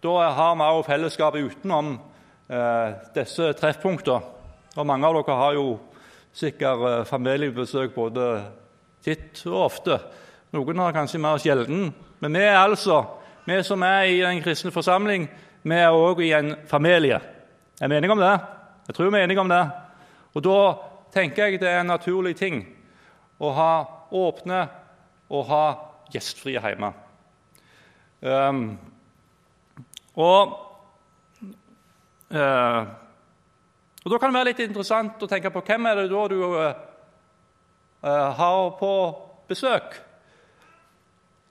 Da 0.02 0.14
har 0.36 0.56
vi 0.58 0.66
også 0.66 0.88
fellesskapet 0.90 1.46
utenom 1.46 1.94
eh, 2.50 2.98
disse 3.14 3.52
treffpunktene. 3.56 4.20
Og 4.76 4.86
Mange 4.86 5.06
av 5.06 5.16
dere 5.16 5.36
har 5.38 5.56
jo 5.56 5.78
sikkert 6.36 6.84
eh, 6.88 7.04
familiebesøk 7.08 7.94
både 7.94 8.26
titt 9.04 9.40
og 9.46 9.62
ofte. 9.70 10.00
Noen 10.52 10.82
har 10.84 10.96
kanskje 10.96 11.22
mer 11.22 11.40
sjelden. 11.40 11.94
Men 12.20 12.36
vi 12.36 12.44
er 12.44 12.58
altså, 12.58 13.04
vi 13.46 13.62
som 13.64 13.82
er 13.86 14.10
i 14.10 14.20
den 14.20 14.42
kristne 14.44 14.74
forsamling, 14.74 15.30
vi 15.62 15.76
er 15.76 15.92
òg 15.92 16.22
i 16.24 16.32
en 16.32 16.54
familie. 16.68 17.20
Er 17.80 17.88
vi 17.88 17.96
enige 17.96 18.12
om 18.12 18.20
det? 18.20 18.32
Jeg 18.88 18.96
tror 18.96 19.10
vi 19.10 19.18
er 19.18 19.24
enige 19.24 19.40
om 19.40 19.48
det. 19.48 19.64
Og 20.34 20.42
Da 20.42 20.60
tenker 21.12 21.44
jeg 21.44 21.60
det 21.60 21.68
er 21.68 21.80
en 21.80 21.90
naturlig 21.90 22.36
ting 22.38 22.62
å 23.40 23.50
ha 23.56 23.72
åpne 24.12 24.60
og 25.30 25.46
ha 25.50 25.64
gjestfrie 26.12 26.60
hjemme. 26.60 26.92
Um, 28.20 28.78
og, 30.14 30.52
uh, 32.34 32.82
og 34.04 34.10
Da 34.12 34.18
kan 34.18 34.30
det 34.30 34.38
være 34.38 34.50
litt 34.50 34.62
interessant 34.64 35.22
å 35.22 35.28
tenke 35.30 35.52
på 35.54 35.62
hvem 35.64 35.86
er 35.86 36.02
det 36.02 36.10
da 36.12 36.26
du 36.28 36.38
uh, 36.44 36.74
har 38.36 38.70
på 38.80 38.92
besøk. 39.48 39.96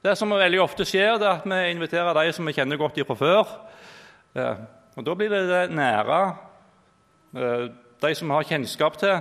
Det 0.02 0.16
som 0.16 0.32
veldig 0.32 0.62
ofte 0.64 0.86
skjer, 0.88 1.18
det 1.20 1.28
er 1.28 1.42
at 1.42 1.48
vi 1.50 1.72
inviterer 1.74 2.16
de 2.16 2.32
som 2.34 2.46
vi 2.48 2.56
kjenner 2.56 2.80
godt 2.80 3.02
fra 3.08 3.18
før. 3.20 3.50
Og 4.36 5.06
Da 5.06 5.16
blir 5.18 5.32
det 5.32 5.46
det 5.50 5.64
nære 5.76 6.20
de 8.02 8.12
som 8.16 8.32
har 8.34 8.48
kjennskap 8.48 8.98
til. 9.00 9.20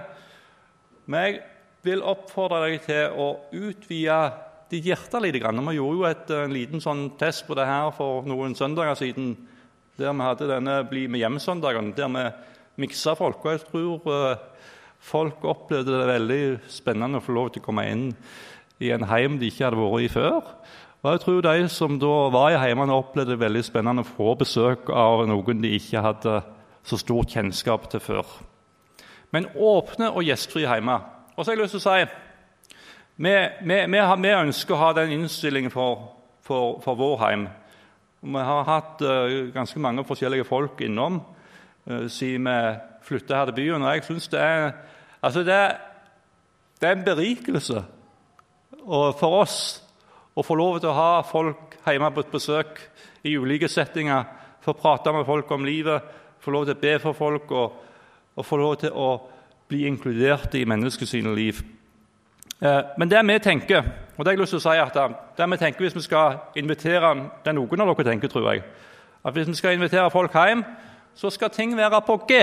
Men 1.08 1.24
jeg 1.24 1.40
vil 1.86 2.04
oppfordre 2.04 2.64
deg 2.66 2.82
til 2.84 3.16
å 3.16 3.28
utvide 3.54 4.18
ditt 4.68 4.88
hjerte 4.90 5.20
litt. 5.22 5.38
Vi 5.40 5.76
gjorde 5.78 5.96
jo 5.96 6.06
et, 6.08 6.32
en 6.34 6.54
liten 6.54 6.82
sånn 6.84 7.06
test 7.20 7.46
på 7.48 7.56
det 7.58 7.66
her 7.68 7.90
for 7.96 8.26
noen 8.28 8.56
søndager 8.58 8.98
siden, 8.98 9.32
der 9.98 10.14
vi 10.14 10.26
hadde 10.26 10.50
denne 10.50 10.82
Bli 10.88 11.06
med 11.10 11.22
hjem-søndagen, 11.22 11.94
der 11.96 12.12
vi 12.12 12.26
miksa 12.84 13.16
folk. 13.18 13.40
Og 13.44 13.56
jeg 13.56 13.64
tror 13.66 14.10
uh, 14.12 14.68
folk 15.00 15.42
opplevde 15.48 15.96
det 15.96 16.12
veldig 16.12 16.42
spennende 16.70 17.18
å 17.18 17.24
få 17.24 17.34
lov 17.34 17.50
til 17.54 17.64
å 17.64 17.68
komme 17.70 17.86
inn 17.90 18.10
i 18.78 18.92
en 18.94 19.08
heim 19.10 19.40
de 19.40 19.48
ikke 19.50 19.66
hadde 19.66 19.80
vært 19.80 20.04
i 20.04 20.12
før. 20.12 20.52
Og 21.02 21.12
jeg 21.12 21.20
tror 21.22 21.42
de 21.46 21.68
som 21.70 21.98
da 22.02 22.14
var 22.34 22.50
i 22.50 22.58
heimene, 22.58 22.94
opplevde 22.94 23.36
det 23.36 23.40
veldig 23.40 23.62
spennende 23.62 24.02
å 24.02 24.08
få 24.08 24.32
besøk 24.38 24.88
av 24.90 25.22
noen 25.30 25.60
de 25.62 25.70
ikke 25.76 26.02
hadde 26.02 26.40
så 26.82 26.98
stor 26.98 27.26
kjennskap 27.28 27.86
til 27.90 28.00
før. 28.00 28.26
men 29.30 29.46
åpne 29.54 30.10
og 30.10 30.24
gjestfrie 30.24 30.68
hjemme. 30.74 30.94
Og 31.36 31.44
så 31.44 31.50
har 31.50 31.56
jeg 31.56 31.62
lyst 31.62 31.76
til 31.76 31.82
å 31.82 31.92
si 31.92 32.04
vi, 33.16 33.32
vi, 33.60 33.76
vi, 33.92 34.30
ønsker 34.32 34.74
å 34.74 34.78
ha 34.78 34.92
den 34.96 35.12
innstillingen 35.12 35.70
for, 35.70 36.14
for, 36.40 36.80
for 36.80 36.94
vår 36.94 37.16
heim. 37.18 37.48
Vi 38.20 38.44
har 38.50 38.64
hatt 38.64 39.02
uh, 39.02 39.50
ganske 39.54 39.78
mange 39.78 40.04
forskjellige 40.04 40.46
folk 40.48 40.80
innom 40.80 41.20
uh, 41.90 42.06
siden 42.08 42.48
vi 42.48 42.56
flytta 43.02 43.36
her 43.36 43.50
til 43.50 43.58
byen. 43.60 43.82
Og 43.82 43.94
jeg 43.94 44.04
syns 44.04 44.28
det 44.28 44.72
Altså, 45.22 45.42
det, 45.42 45.76
det 46.80 46.88
er 46.88 46.92
en 46.96 47.04
berikelse 47.04 47.84
for 48.86 49.40
oss 49.40 49.87
å 50.38 50.44
få 50.46 50.54
lov 50.58 50.78
til 50.78 50.92
å 50.92 50.96
ha 50.96 51.22
folk 51.26 51.78
hjemme 51.82 52.10
på 52.14 52.22
et 52.22 52.30
besøk 52.30 52.78
i 53.26 53.34
ulike 53.34 53.68
settinger, 53.70 54.26
få 54.62 54.74
prate 54.78 55.12
med 55.14 55.26
folk 55.26 55.50
om 55.54 55.66
livet, 55.66 56.04
få 56.38 56.54
lov 56.54 56.68
til 56.68 56.76
å 56.76 56.82
be 56.82 56.94
for 57.02 57.16
folk 57.18 57.50
og, 57.50 57.80
og 58.38 58.46
få 58.46 58.60
lov 58.60 58.76
til 58.84 58.94
å 58.94 59.08
bli 59.68 59.82
inkludert 59.88 60.54
i 60.54 60.64
menneskets 60.68 61.16
liv. 61.26 61.60
Eh, 62.60 62.80
men 62.98 63.10
det 63.10 63.24
vi 63.26 63.38
tenker, 63.42 63.82
og 64.16 64.22
det 64.22 64.30
har 64.30 64.36
jeg 64.36 64.42
lyst 64.44 64.56
til 64.56 64.62
å 64.62 64.66
si 64.66 64.78
at 64.82 64.96
det 65.38 65.50
vi 65.50 65.60
tenker 65.60 65.84
hvis 65.84 65.96
vi 65.96 66.06
skal 66.06 66.38
invitere 66.58 67.14
Det 67.44 67.52
er 67.52 67.58
noen 67.58 67.82
av 67.82 67.92
dere 67.92 68.08
tenker, 68.10 68.30
tror 68.30 68.52
jeg. 68.52 68.64
At 69.24 69.34
hvis 69.34 69.50
vi 69.50 69.58
skal 69.58 69.76
invitere 69.76 70.10
folk 70.10 70.34
hjem, 70.34 70.64
så 71.14 71.30
skal 71.30 71.50
ting 71.50 71.76
være 71.76 72.00
på 72.06 72.20
G. 72.28 72.40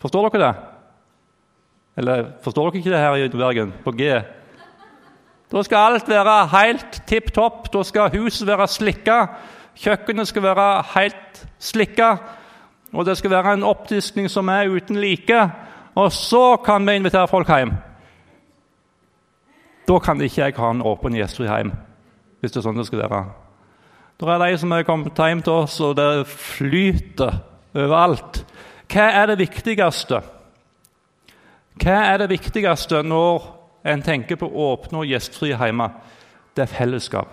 Forstår 0.00 0.28
dere 0.28 0.46
det? 0.46 0.54
Eller 2.00 2.28
forstår 2.44 2.70
dere 2.70 2.80
ikke 2.80 2.92
det 2.92 3.00
her 3.04 3.16
i 3.16 3.28
Bergen? 3.28 3.72
På 3.84 3.92
G. 3.92 4.22
Da 5.50 5.62
skal 5.66 5.76
alt 5.76 6.08
være 6.08 6.36
helt 6.52 7.02
tipp 7.06 7.32
topp. 7.34 7.72
Da 7.72 7.82
skal 7.82 8.12
huset 8.14 8.46
være 8.46 8.68
slikka. 8.70 9.18
Kjøkkenet 9.80 10.28
skal 10.28 10.42
være 10.42 10.68
helt 10.94 11.42
slikka. 11.58 12.16
Og 12.92 13.06
det 13.06 13.16
skal 13.18 13.30
være 13.30 13.54
en 13.54 13.66
oppdiskning 13.66 14.30
som 14.30 14.48
er 14.48 14.70
uten 14.70 15.00
like. 15.00 15.50
Og 15.94 16.12
så 16.12 16.56
kan 16.64 16.86
vi 16.86 16.94
invitere 16.98 17.28
folk 17.28 17.48
hjem. 17.48 17.74
Da 19.88 19.98
kan 19.98 20.20
ikke 20.20 20.42
jeg 20.44 20.54
ha 20.56 20.70
en 20.70 20.82
åpen 20.86 21.16
gjestfri 21.18 21.48
hjem, 21.48 21.72
hvis 22.40 22.52
det 22.52 22.60
er 22.60 22.66
sånn 22.68 22.78
det 22.78 22.86
skal 22.86 23.02
være. 23.02 23.24
Det 24.20 24.28
er 24.28 24.42
de 24.44 24.58
som 24.60 24.72
er 24.76 24.84
kommet 24.86 25.18
hjem 25.18 25.40
til 25.42 25.64
oss, 25.64 25.78
og 25.82 25.96
det 25.98 26.28
flyter 26.30 27.40
overalt. 27.74 28.44
Hva 28.90 29.08
er 29.22 29.32
det 29.32 29.40
viktigste? 29.40 30.20
Hva 31.80 31.96
er 32.12 32.20
det 32.22 32.28
viktigste 32.30 33.02
når 33.02 33.48
en 33.84 34.02
tenker 34.02 34.36
på 34.36 34.48
åpne 34.48 35.02
og 35.02 35.08
gjestfrie 35.08 35.56
hjemme? 35.56 35.88
Det 36.56 36.66
er 36.66 36.74
fellesskap. 36.74 37.32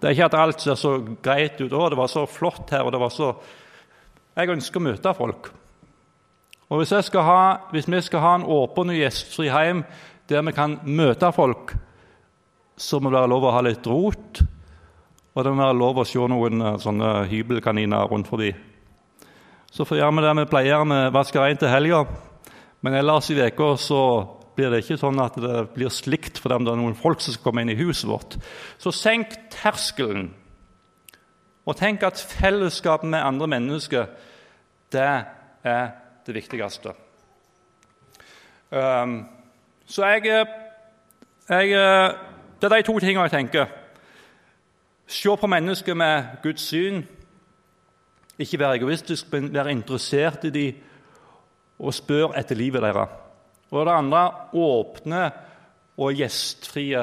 Det 0.00 0.08
er 0.08 0.16
ikke 0.16 0.30
at 0.30 0.38
alt 0.38 0.60
ser 0.60 0.76
så 0.76 0.98
greit 1.22 1.60
ut. 1.60 1.72
'Å, 1.72 1.90
det 1.90 1.98
var 1.98 2.08
så 2.12 2.26
flott 2.26 2.70
her', 2.70 2.84
og 2.84 2.92
det 2.92 3.00
var 3.00 3.12
så 3.12 3.34
Jeg 4.36 4.50
ønsker 4.50 4.80
å 4.80 4.82
møte 4.82 5.14
folk. 5.14 5.52
Og 6.68 6.80
hvis, 6.80 6.90
ha, 7.14 7.56
hvis 7.70 7.86
vi 7.86 8.00
skal 8.02 8.20
ha 8.20 8.34
en 8.34 8.46
åpen 8.50 8.90
og 8.90 8.96
gjestfri 8.96 9.46
hjem, 9.46 9.84
der 10.28 10.42
vi 10.42 10.52
kan 10.52 10.80
møte 10.84 11.30
folk, 11.32 11.70
så 12.76 12.98
må 12.98 13.10
det 13.10 13.20
være 13.20 13.30
lov 13.30 13.44
å 13.44 13.52
ha 13.54 13.60
litt 13.62 13.86
rot. 13.86 14.42
Og 15.34 15.44
det 15.44 15.52
må 15.52 15.62
være 15.62 15.78
lov 15.78 16.00
å 16.02 16.06
se 16.08 16.18
noen 16.18 16.62
eh, 16.62 16.78
sånne 16.82 17.12
hybelkaniner 17.30 18.08
rundt 18.10 18.26
forbi. 18.26 18.50
Så 19.70 19.86
får 19.86 19.98
gjøre 19.98 20.16
vi 20.16 20.24
det 20.26 20.34
vi 20.38 20.46
pleier, 20.50 20.84
vi 20.86 21.00
vasker 21.14 21.42
reint 21.42 21.62
til 21.62 21.70
helga. 21.70 22.04
Men 22.82 22.98
ellers 22.98 23.30
i 23.30 23.38
uka 23.38 23.76
så 23.78 24.02
blir 24.54 24.70
det 24.70 24.84
ikke 24.84 24.98
sånn 25.00 25.18
at 25.22 25.36
det 25.40 25.64
blir 25.74 25.90
slikt 25.92 26.38
for 26.38 26.52
dem 26.52 26.66
det 26.66 26.72
er 26.72 26.80
noen 26.80 26.96
folk 26.98 27.22
som 27.22 27.34
skal 27.34 27.48
komme 27.48 27.64
inn 27.64 27.72
i 27.74 27.78
huset 27.78 28.08
vårt. 28.10 28.36
Så 28.78 28.92
senk 28.94 29.34
terskelen. 29.52 30.30
Og 31.64 31.76
tenk 31.78 32.04
at 32.04 32.20
fellesskap 32.20 33.06
med 33.08 33.24
andre 33.24 33.48
mennesker, 33.56 34.10
det 34.92 35.08
er 35.64 35.90
det 36.26 36.36
viktigste. 36.36 36.92
Um, 38.70 39.24
så 39.86 40.06
jeg, 40.06 40.26
eh, 40.26 40.46
jeg, 41.48 41.72
eh, 41.72 42.14
Det 42.60 42.72
er 42.72 42.76
de 42.76 42.82
to 42.82 42.98
tingene 42.98 43.22
jeg 43.22 43.30
tenker. 43.30 43.66
Se 45.06 45.36
på 45.36 45.46
mennesket 45.46 45.96
med 45.96 46.24
Guds 46.42 46.62
syn. 46.62 47.04
Ikke 48.38 48.58
være 48.58 48.76
egoistisk, 48.76 49.32
men 49.32 49.52
være 49.54 49.70
interessert 49.70 50.44
i 50.44 50.50
dem 50.50 50.74
og 51.78 51.94
spør 51.94 52.32
etter 52.38 52.54
livet 52.54 52.82
deres. 52.82 53.23
Og 53.74 53.86
det 53.88 53.94
andre 53.94 54.22
åpne 54.54 55.22
og 55.98 56.14
gjestfrie 56.14 57.00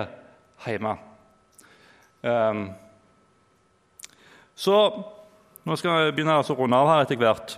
hjemme. 0.64 0.94
Um, 2.24 2.70
så 4.56 4.78
nå 5.66 5.78
skal 5.78 6.06
jeg 6.06 6.16
begynne 6.16 6.38
å 6.40 6.56
runde 6.56 6.80
av 6.80 6.92
her 6.92 7.04
etter 7.04 7.20
hvert. 7.20 7.58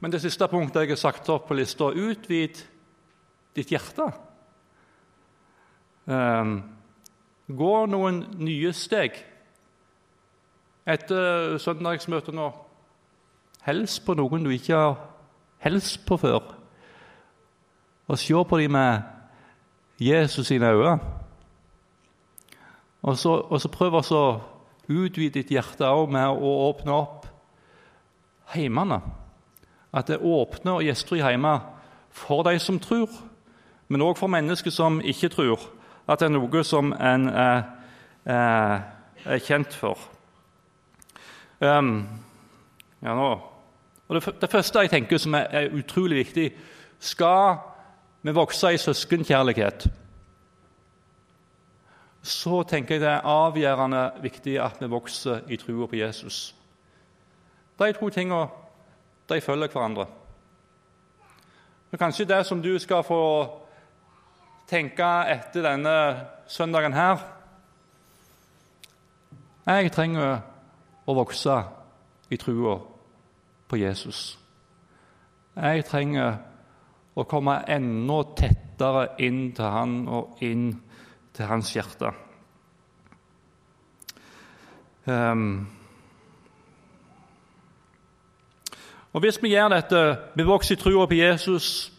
Men 0.00 0.12
det 0.12 0.22
siste 0.24 0.48
punktet 0.50 0.84
jeg 0.84 0.96
har 0.96 1.00
sagt 1.00 1.30
opp 1.32 1.46
på 1.48 1.56
lista, 1.56 1.88
utvid 1.94 2.58
ditt 3.56 3.72
hjerte. 3.72 4.10
Um, 6.06 6.58
gå 7.46 7.72
noen 7.90 8.22
nye 8.42 8.74
steg. 8.76 9.16
Etter 10.86 11.56
søndagsmøtet 11.62 12.34
nå 12.36 12.52
Hils 13.66 13.96
på 13.98 14.14
noen 14.14 14.44
du 14.46 14.52
ikke 14.54 14.78
har 14.78 14.92
hilst 15.64 16.04
på 16.06 16.14
før. 16.22 16.52
Og 18.06 18.18
se 18.18 18.34
på 18.48 18.58
dem 18.58 18.70
med 18.70 19.02
Jesus 20.00 20.46
sine 20.46 20.70
øyne. 20.70 20.98
Og 23.02 23.16
så, 23.18 23.34
og 23.34 23.60
så 23.60 23.68
prøv 23.68 23.98
å 24.00 24.24
utvide 24.88 25.40
ditt 25.40 25.50
hjerte 25.50 25.86
også 25.86 26.12
med 26.12 26.26
å 26.26 26.52
åpne 26.68 26.92
opp 26.92 27.26
heimene. 28.54 29.00
At 29.92 30.10
det 30.10 30.22
åpner 30.22 30.78
og 30.78 30.86
gjestfri 30.86 31.22
hjemme 31.22 31.58
for 32.10 32.42
de 32.46 32.58
som 32.58 32.78
tror 32.80 33.10
men 33.88 34.02
òg 34.02 34.18
for 34.18 34.30
mennesker 34.30 34.72
som 34.74 34.98
ikke 35.04 35.30
tror 35.30 35.62
at 36.06 36.20
det 36.20 36.28
er 36.28 36.34
noe 36.34 36.62
som 36.66 36.92
en 36.92 37.28
er, 37.30 37.62
er, 38.26 38.82
er 39.26 39.42
kjent 39.42 39.74
for. 39.74 39.98
Um, 41.60 42.00
ja, 43.02 43.14
nå. 43.14 43.30
Og 44.06 44.18
det, 44.18 44.22
det, 44.40 44.50
første 44.50 44.84
jeg 44.84 44.92
tenker 44.92 45.18
som 45.22 45.34
er, 45.34 45.46
er 45.50 45.72
utrolig 45.74 46.18
viktig 46.20 46.50
Skal 47.02 47.56
vi 48.26 48.34
vokse 48.34 48.74
i 48.74 48.78
søskenkjærlighet, 48.78 49.86
så 52.22 52.62
tenker 52.62 52.94
jeg 52.94 53.00
det 53.00 53.08
er 53.08 53.28
avgjørende 53.30 54.02
viktig 54.22 54.56
at 54.58 54.80
vi 54.80 54.88
vokser 54.90 55.46
i 55.48 55.56
troa 55.56 55.86
på 55.86 55.96
Jesus. 55.96 56.54
De 57.78 57.92
to 57.92 58.08
tingene 58.10 58.48
de 59.28 59.40
følger 59.40 59.68
hverandre. 59.68 60.06
Og 61.92 61.98
kanskje 61.98 62.26
det 62.26 62.46
som 62.46 62.62
du 62.62 62.78
skal 62.78 63.04
få 63.06 63.22
tenke 64.68 65.06
etter 65.30 65.62
denne 65.62 66.26
søndagen 66.48 66.92
her 66.92 67.22
Jeg 69.66 69.90
trenger 69.92 70.42
å 71.06 71.14
vokse 71.14 71.54
i 72.30 72.36
trua 72.38 72.76
på 73.66 73.76
Jesus. 73.76 74.38
Jeg 75.56 75.84
trenger 75.88 76.36
å 77.16 77.24
komme 77.28 77.62
enda 77.72 78.20
tettere 78.36 79.08
inn 79.24 79.48
til 79.56 79.72
han 79.72 79.96
og 80.12 80.42
inn 80.44 80.68
til 81.36 81.48
hans 81.48 81.72
hjerte. 81.72 82.12
Um, 85.06 85.66
og 89.12 89.20
Hvis 89.22 89.38
vi 89.42 89.54
gjør 89.54 89.72
dette, 89.72 90.00
vi 90.36 90.44
vokser 90.44 90.76
i 90.76 90.80
trua 90.80 91.06
på 91.06 91.16
Jesus 91.16 91.92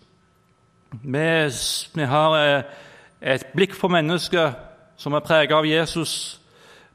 vi, 1.01 1.89
vi 1.93 2.03
har 2.03 2.36
eh, 2.38 2.63
et 3.21 3.45
blikk 3.56 3.75
for 3.75 3.91
mennesket 3.91 4.56
som 4.97 5.13
er 5.13 5.25
preget 5.25 5.56
av 5.56 5.65
Jesus. 5.67 6.39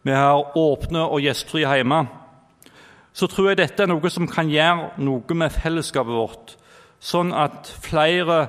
Vi 0.03 0.13
har 0.15 0.57
åpne 0.59 1.05
og 1.05 1.23
gjestfrie 1.23 1.69
hjemme. 1.69 2.07
Så 3.13 3.29
tror 3.29 3.51
jeg 3.51 3.61
dette 3.61 3.85
er 3.85 3.91
noe 3.91 4.11
som 4.11 4.29
kan 4.31 4.49
gjøre 4.51 4.95
noe 5.05 5.37
med 5.37 5.53
fellesskapet 5.53 6.17
vårt, 6.17 6.57
sånn 7.03 7.33
at 7.35 7.69
flere 7.83 8.47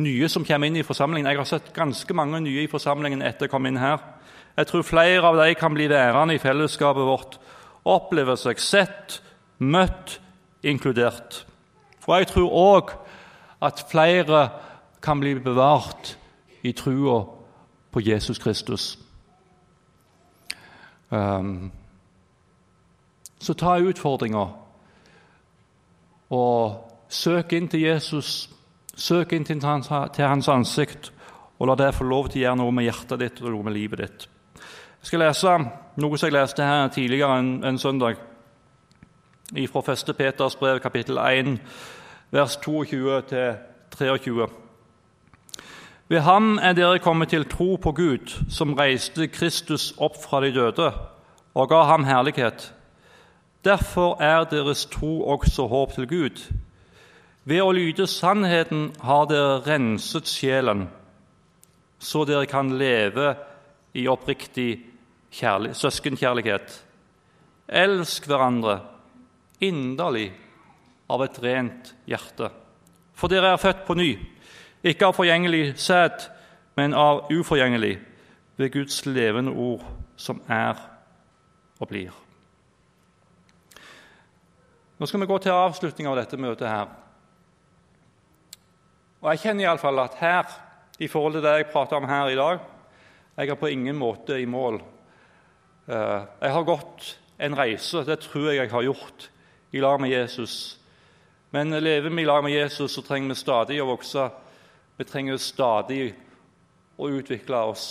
nye 0.00 0.28
som 0.30 0.44
kommer 0.46 0.70
inn 0.70 0.78
i 0.80 0.86
forsamlingen 0.86 1.28
Jeg 1.28 1.40
har 1.40 1.48
sett 1.48 1.72
ganske 1.76 2.14
mange 2.16 2.40
nye 2.40 2.64
i 2.64 2.70
forsamlingen 2.70 3.22
etter 3.22 3.46
jeg 3.46 3.52
kom 3.52 3.66
inn 3.68 3.80
her. 3.80 4.00
Jeg 4.56 4.68
tror 4.68 4.86
flere 4.86 5.26
av 5.26 5.36
dem 5.40 5.54
kan 5.58 5.74
bli 5.74 5.88
værende 5.90 6.36
i 6.36 6.40
fellesskapet 6.40 7.08
vårt, 7.08 7.38
oppleve 7.84 8.36
seg 8.38 8.60
sett, 8.60 9.20
møtt, 9.58 10.18
inkludert. 10.62 11.42
For 12.00 12.18
jeg 12.18 12.30
tror 12.30 12.56
òg 12.56 12.94
at 13.62 13.84
flere 13.90 14.48
kan 15.02 15.20
bli 15.20 15.34
bevart 15.42 16.16
i 16.62 16.72
trua 16.72 17.24
på 17.92 18.00
Jesus 18.00 18.38
Kristus. 18.38 18.98
Um, 21.10 21.72
så 23.42 23.54
ta 23.58 23.76
utfordringa 23.82 24.46
og 26.32 26.91
søk 27.12 27.52
inn 27.52 27.68
til 27.68 27.84
Jesus. 27.84 28.48
Søk 28.96 29.32
inn 29.32 29.44
til 29.44 29.60
hans, 29.64 29.88
til 30.16 30.24
hans, 30.24 30.48
ansikt, 30.48 31.12
og 31.58 31.68
la 31.68 31.76
det 31.78 31.94
få 31.94 32.04
lov 32.04 32.28
til 32.28 32.42
å 32.42 32.44
gjøre 32.46 32.60
noe 32.60 32.72
med 32.74 32.88
hjertet 32.88 33.20
ditt 33.20 33.40
og 33.42 33.52
noe 33.52 33.68
med 33.68 33.76
livet 33.76 34.02
ditt. 34.02 34.26
Jeg 35.02 35.10
skal 35.10 35.24
lese 35.24 35.54
noe 36.00 36.18
som 36.18 36.28
jeg 36.28 36.36
leste 36.36 36.66
her 36.66 36.88
tidligere 36.94 37.38
en, 37.38 37.54
en 37.64 37.78
søndag, 37.78 38.20
fra 39.52 39.82
1. 39.92 40.16
Peters 40.16 40.56
brev, 40.56 40.80
kapittel 40.80 41.18
1, 41.20 41.58
vers 42.32 42.56
22-23. 42.64 44.48
Ved 46.08 46.20
ham 46.20 46.58
er 46.58 46.72
dere 46.76 46.98
kommet 46.98 47.28
til 47.32 47.44
tro 47.48 47.76
på 47.76 47.92
Gud, 47.92 48.32
som 48.48 48.74
reiste 48.76 49.28
Kristus 49.28 49.92
opp 49.98 50.16
fra 50.20 50.40
de 50.44 50.52
døde 50.52 50.92
og 51.54 51.68
ga 51.68 51.82
ham 51.88 52.04
herlighet. 52.04 52.74
Derfor 53.64 54.22
er 54.22 54.44
deres 54.44 54.86
tro 54.86 55.22
også 55.22 55.66
håp 55.66 55.92
til 55.94 56.08
Gud. 56.08 56.40
Ved 57.44 57.62
å 57.62 57.72
lyde 57.74 58.06
sannheten 58.06 58.92
har 59.02 59.26
dere 59.26 59.58
renset 59.64 60.30
sjelen, 60.30 60.86
så 61.98 62.22
dere 62.26 62.46
kan 62.50 62.70
leve 62.78 63.32
i 63.98 64.06
oppriktig 64.10 64.70
søskenkjærlighet. 65.32 66.76
Elsk 67.66 68.28
hverandre 68.30 68.78
inderlig 69.62 70.28
av 71.10 71.24
et 71.26 71.42
rent 71.42 71.92
hjerte. 72.06 72.50
For 73.14 73.30
dere 73.32 73.52
er 73.54 73.60
født 73.62 73.84
på 73.86 73.98
ny, 73.98 74.10
ikke 74.82 75.10
av 75.10 75.18
forgjengelig 75.18 75.74
sæd, 75.82 76.28
men 76.78 76.94
av 76.94 77.26
uforgjengelig, 77.32 77.98
ved 78.56 78.70
Guds 78.70 79.02
levende 79.06 79.50
ord, 79.50 79.82
som 80.16 80.42
er 80.46 80.78
og 81.80 81.88
blir. 81.88 82.12
Nå 84.98 85.08
skal 85.08 85.22
vi 85.22 85.26
gå 85.26 85.38
til 85.42 85.56
avslutning 85.56 86.06
av 86.06 86.20
dette 86.20 86.38
møtet 86.38 86.68
her. 86.68 86.90
Og 89.22 89.28
Jeg 89.30 89.38
kjenner 89.38 89.68
iallfall 89.68 90.00
at 90.02 90.16
her, 90.18 90.48
i 90.98 91.06
forhold 91.06 91.36
til 91.36 91.44
det 91.44 91.50
jeg 91.54 91.68
prater 91.70 91.94
om 91.94 92.08
her 92.10 92.32
i 92.32 92.34
dag, 92.34 92.58
jeg 93.36 93.52
er 93.52 93.58
på 93.60 93.68
ingen 93.70 93.94
måte 93.94 94.34
i 94.34 94.48
mål. 94.50 94.80
Eh, 95.86 96.24
jeg 96.42 96.50
har 96.56 96.66
gått 96.66 97.06
en 97.38 97.54
reise, 97.54 98.02
det 98.02 98.18
tror 98.24 98.48
jeg 98.50 98.58
jeg 98.58 98.72
har 98.74 98.82
gjort, 98.82 99.28
i 99.70 99.78
lag 99.78 100.02
med 100.02 100.10
Jesus. 100.10 100.80
Men 101.54 101.70
lever 101.70 102.10
vi 102.10 102.22
i 102.22 102.26
lag 102.26 102.42
med 102.42 102.50
Jesus, 102.50 102.98
så 102.98 103.06
trenger 103.06 103.30
vi 103.30 103.38
stadig 103.38 103.78
å 103.78 103.86
vokse. 103.94 104.26
Vi 104.98 105.06
trenger 105.06 105.38
stadig 105.38 106.10
å 106.98 107.14
utvikle 107.14 107.62
oss 107.70 107.88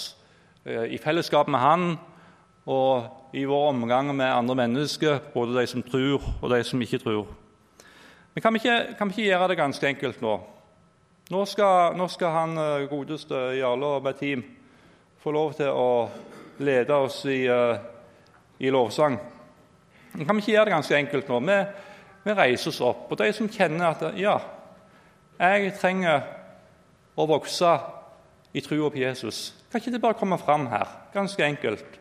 eh, 0.66 0.92
i 0.92 1.00
fellesskap 1.00 1.48
med 1.48 1.64
Han 1.64 1.92
og 2.68 3.36
i 3.40 3.48
vår 3.48 3.70
omgang 3.72 4.12
med 4.12 4.36
andre 4.36 4.66
mennesker, 4.68 5.30
både 5.32 5.62
de 5.62 5.64
som 5.68 5.82
tror, 5.84 6.34
og 6.42 6.50
de 6.52 6.60
som 6.68 6.82
ikke 6.84 7.06
tror. 7.08 7.30
Men 8.36 8.44
kan 8.44 8.52
vi 8.52 8.60
ikke, 8.66 8.98
kan 9.00 9.08
vi 9.08 9.22
ikke 9.22 9.30
gjøre 9.32 9.54
det 9.54 9.64
ganske 9.64 9.96
enkelt 9.96 10.28
nå? 10.28 10.42
Nå 11.32 11.46
skal, 11.48 11.94
nå 11.96 12.10
skal 12.12 12.34
han 12.36 12.58
eh, 12.60 12.90
godeste 12.92 13.38
Jarle 13.56 13.88
og 14.02 14.08
team 14.20 14.42
få 15.24 15.32
lov 15.32 15.54
til 15.56 15.70
å 15.72 16.10
lede 16.60 16.98
oss 17.06 17.22
i, 17.30 17.46
uh, 17.48 17.78
i 18.60 18.68
lovsang. 18.74 19.16
Men 20.12 20.28
kan 20.28 20.36
vi 20.36 20.44
ikke 20.44 20.56
gjøre 20.58 20.68
det 20.68 20.74
ganske 20.74 20.98
enkelt 20.98 21.32
nå? 21.32 21.38
Vi, 21.48 21.56
vi 22.26 22.36
reiser 22.36 22.74
oss 22.74 22.82
opp. 22.84 23.06
Og 23.08 23.22
de 23.22 23.30
som 23.38 23.48
kjenner 23.48 23.94
at 23.94 24.04
ja, 24.20 24.34
jeg 25.40 25.72
trenger 25.80 26.28
å 27.16 27.30
vokse 27.32 27.72
i 28.52 28.66
trua 28.66 28.92
på 28.92 29.00
Jesus, 29.00 29.54
kan 29.72 29.80
ikke 29.80 29.96
det 29.96 30.04
bare 30.04 30.20
komme 30.20 30.42
fram 30.42 30.68
her? 30.74 30.92
Ganske 31.16 31.48
enkelt. 31.48 31.98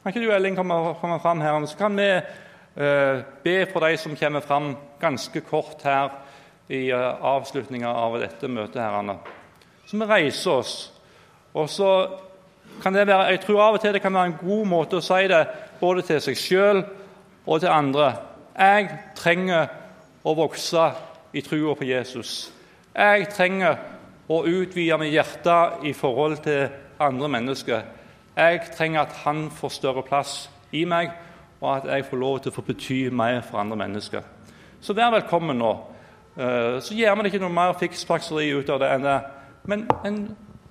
Kan 0.00 0.14
ikke 0.14 0.24
du, 0.24 0.30
Elling, 0.32 0.56
komme, 0.56 0.80
komme 1.02 1.20
fram 1.20 1.44
her? 1.44 1.60
Så 1.68 1.76
kan 1.76 2.00
vi 2.00 2.08
eh, 2.16 3.22
be 3.44 3.58
for 3.74 3.84
de 3.84 4.00
som 4.00 4.16
kommer 4.16 4.46
fram 4.46 4.72
ganske 5.02 5.44
kort 5.52 5.84
her 5.84 6.14
i 6.70 6.92
uh, 6.94 7.18
avslutninga 7.34 7.90
av 7.90 8.18
dette 8.22 8.48
møtet. 8.48 8.78
her, 8.82 8.98
Anna. 9.00 9.16
Så 9.86 9.98
vi 9.98 10.06
reiser 10.06 10.50
oss. 10.50 10.74
Og 11.54 11.68
så 11.70 11.90
kan 12.82 12.94
det 12.94 13.06
være, 13.06 13.30
Jeg 13.30 13.40
tror 13.40 13.62
av 13.62 13.74
og 13.74 13.80
til 13.80 13.92
det 13.92 14.02
kan 14.02 14.14
være 14.14 14.26
en 14.26 14.38
god 14.40 14.66
måte 14.66 14.96
å 14.96 15.04
si 15.04 15.26
det 15.28 15.46
både 15.80 16.02
til 16.02 16.20
seg 16.20 16.38
sjøl 16.38 16.84
og 17.46 17.60
til 17.60 17.68
andre. 17.68 18.12
Jeg 18.54 18.88
trenger 19.16 19.66
å 20.24 20.34
vokse 20.34 20.90
i 21.32 21.42
trua 21.42 21.74
på 21.74 21.84
Jesus. 21.84 22.52
Jeg 22.94 23.28
trenger 23.34 23.76
å 24.30 24.44
utvide 24.46 24.98
mitt 24.98 25.12
hjerte 25.12 25.56
i 25.82 25.92
forhold 25.92 26.38
til 26.44 26.68
andre 27.00 27.28
mennesker. 27.28 27.82
Jeg 28.36 28.60
trenger 28.76 29.00
at 29.00 29.22
han 29.24 29.48
får 29.50 29.74
større 29.74 30.02
plass 30.06 30.50
i 30.72 30.84
meg, 30.84 31.10
og 31.60 31.76
at 31.76 31.88
jeg 31.90 32.06
får 32.06 32.20
lov 32.20 32.38
til 32.40 32.52
å 32.52 32.54
få 32.54 32.62
bety 32.62 33.00
mer 33.10 33.40
for 33.42 33.60
andre 33.60 33.76
mennesker. 33.76 34.22
Så 34.80 34.94
vær 34.96 35.10
velkommen 35.12 35.58
nå. 35.58 35.72
Eh, 36.36 36.80
så 36.80 36.94
gjør 36.94 37.14
man 37.18 37.26
ikke 37.26 37.40
noe 37.42 37.52
mer 37.52 37.74
fiksfakseri 37.80 38.52
ut 38.54 38.70
av 38.70 38.80
det 38.82 38.90
enn 38.94 39.06
det. 39.06 39.18
Men, 39.70 39.86
men 40.04 40.20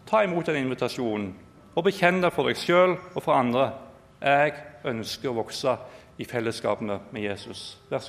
ta 0.10 0.24
imot 0.24 0.48
den 0.48 0.64
invitasjonen, 0.64 1.34
og 1.76 1.86
bekjenn 1.86 2.22
det 2.24 2.32
for 2.34 2.50
deg 2.50 2.58
sjøl 2.58 2.96
og 3.14 3.22
for 3.22 3.36
andre. 3.36 3.72
Jeg 4.22 4.54
ønsker 4.90 5.32
å 5.32 5.38
vokse 5.38 5.76
i 6.20 6.26
fellesskapene 6.28 7.00
med 7.12 7.22
Jesus. 7.24 7.80
Vær 7.90 7.98
så 7.98 7.98